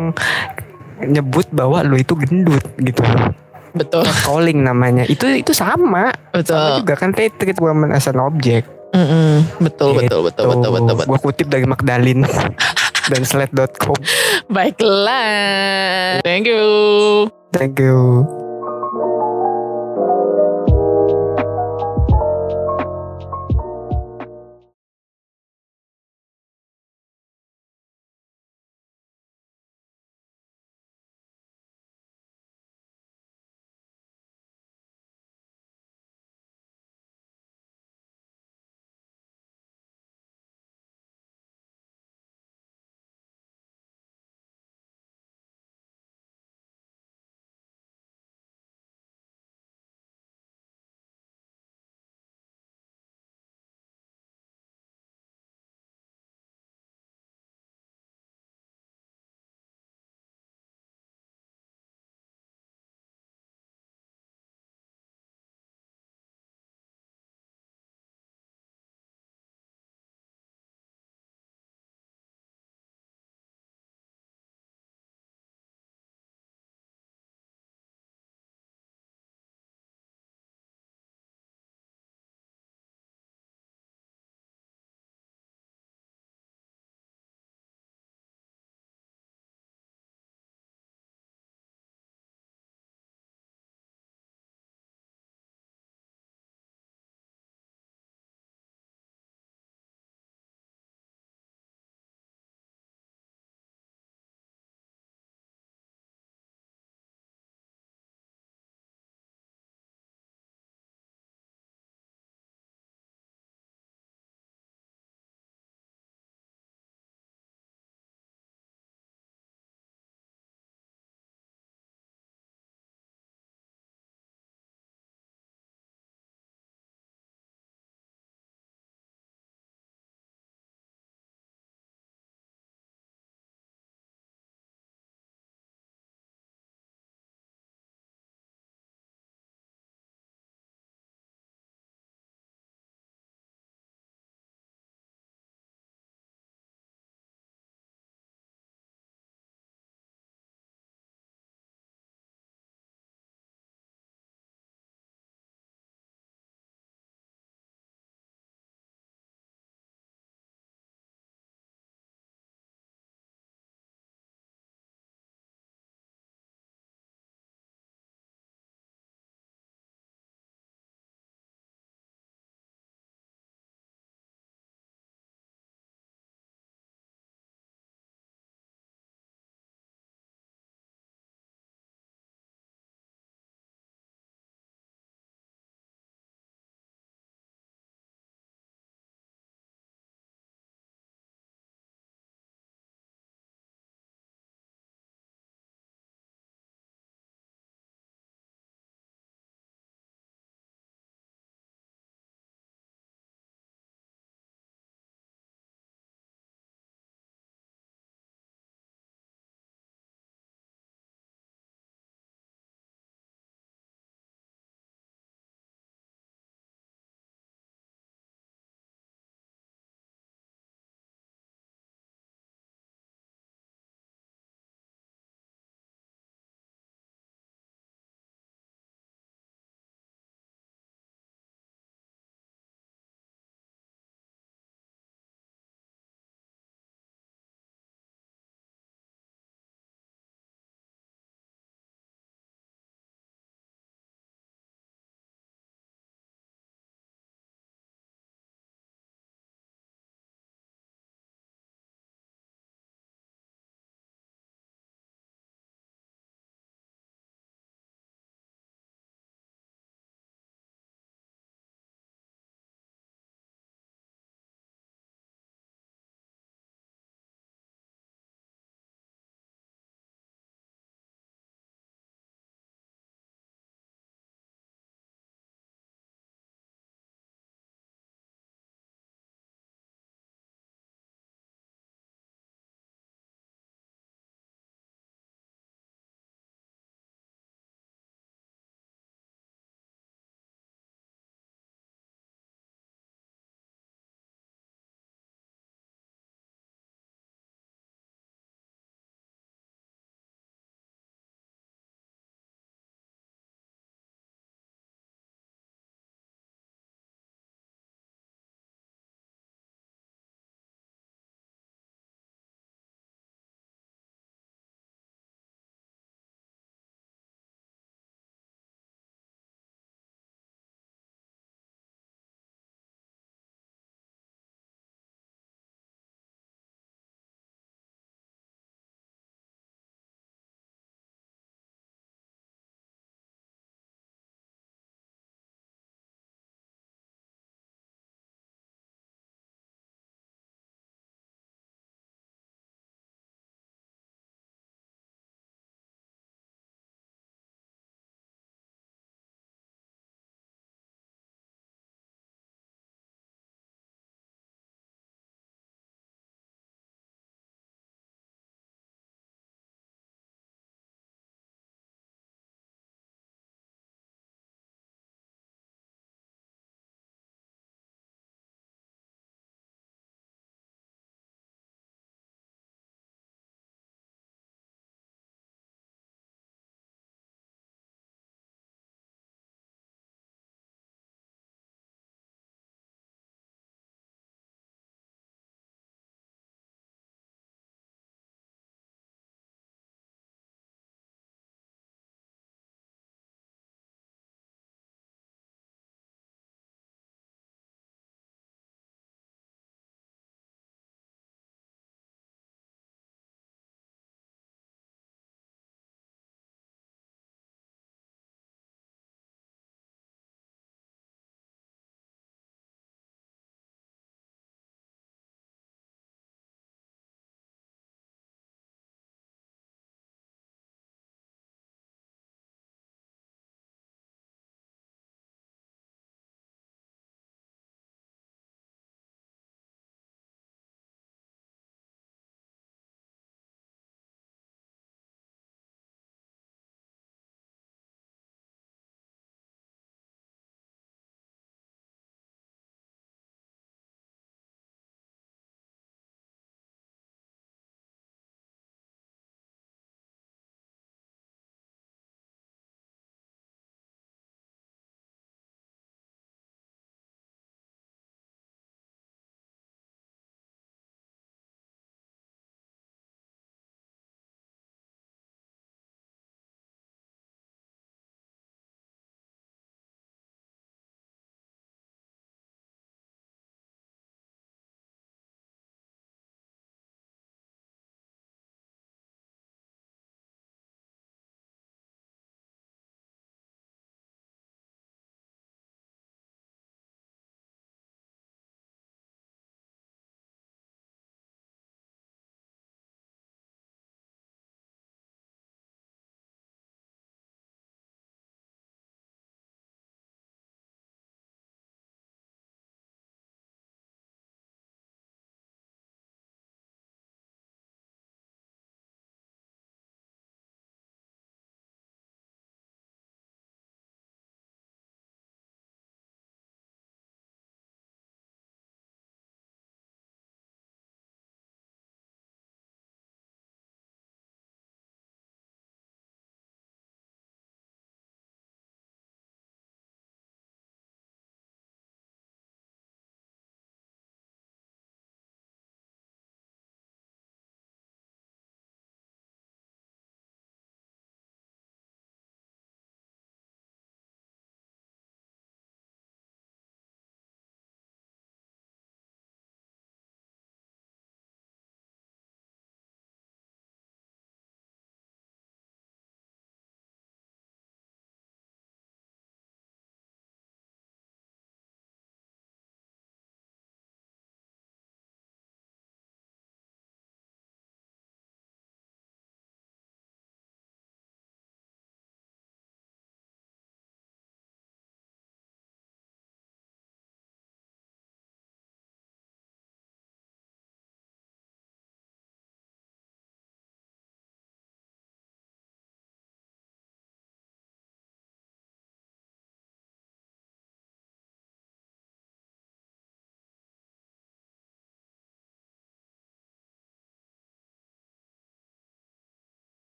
[1.03, 3.01] nyebut bahwa lu itu gendut gitu.
[3.75, 4.01] Betul.
[4.01, 5.05] Catcalling namanya.
[5.05, 6.09] Itu itu sama.
[6.33, 8.67] Sama betul juga kan treat woman as an object.
[8.89, 9.45] Mm-mm.
[9.61, 10.49] betul betul betul Gitu.
[10.49, 12.25] betul betul betul gua kutip dari Magdalene.
[13.09, 13.97] Dan sled.com
[14.49, 16.21] baiklah.
[16.25, 16.65] Thank you.
[17.53, 18.48] Thank you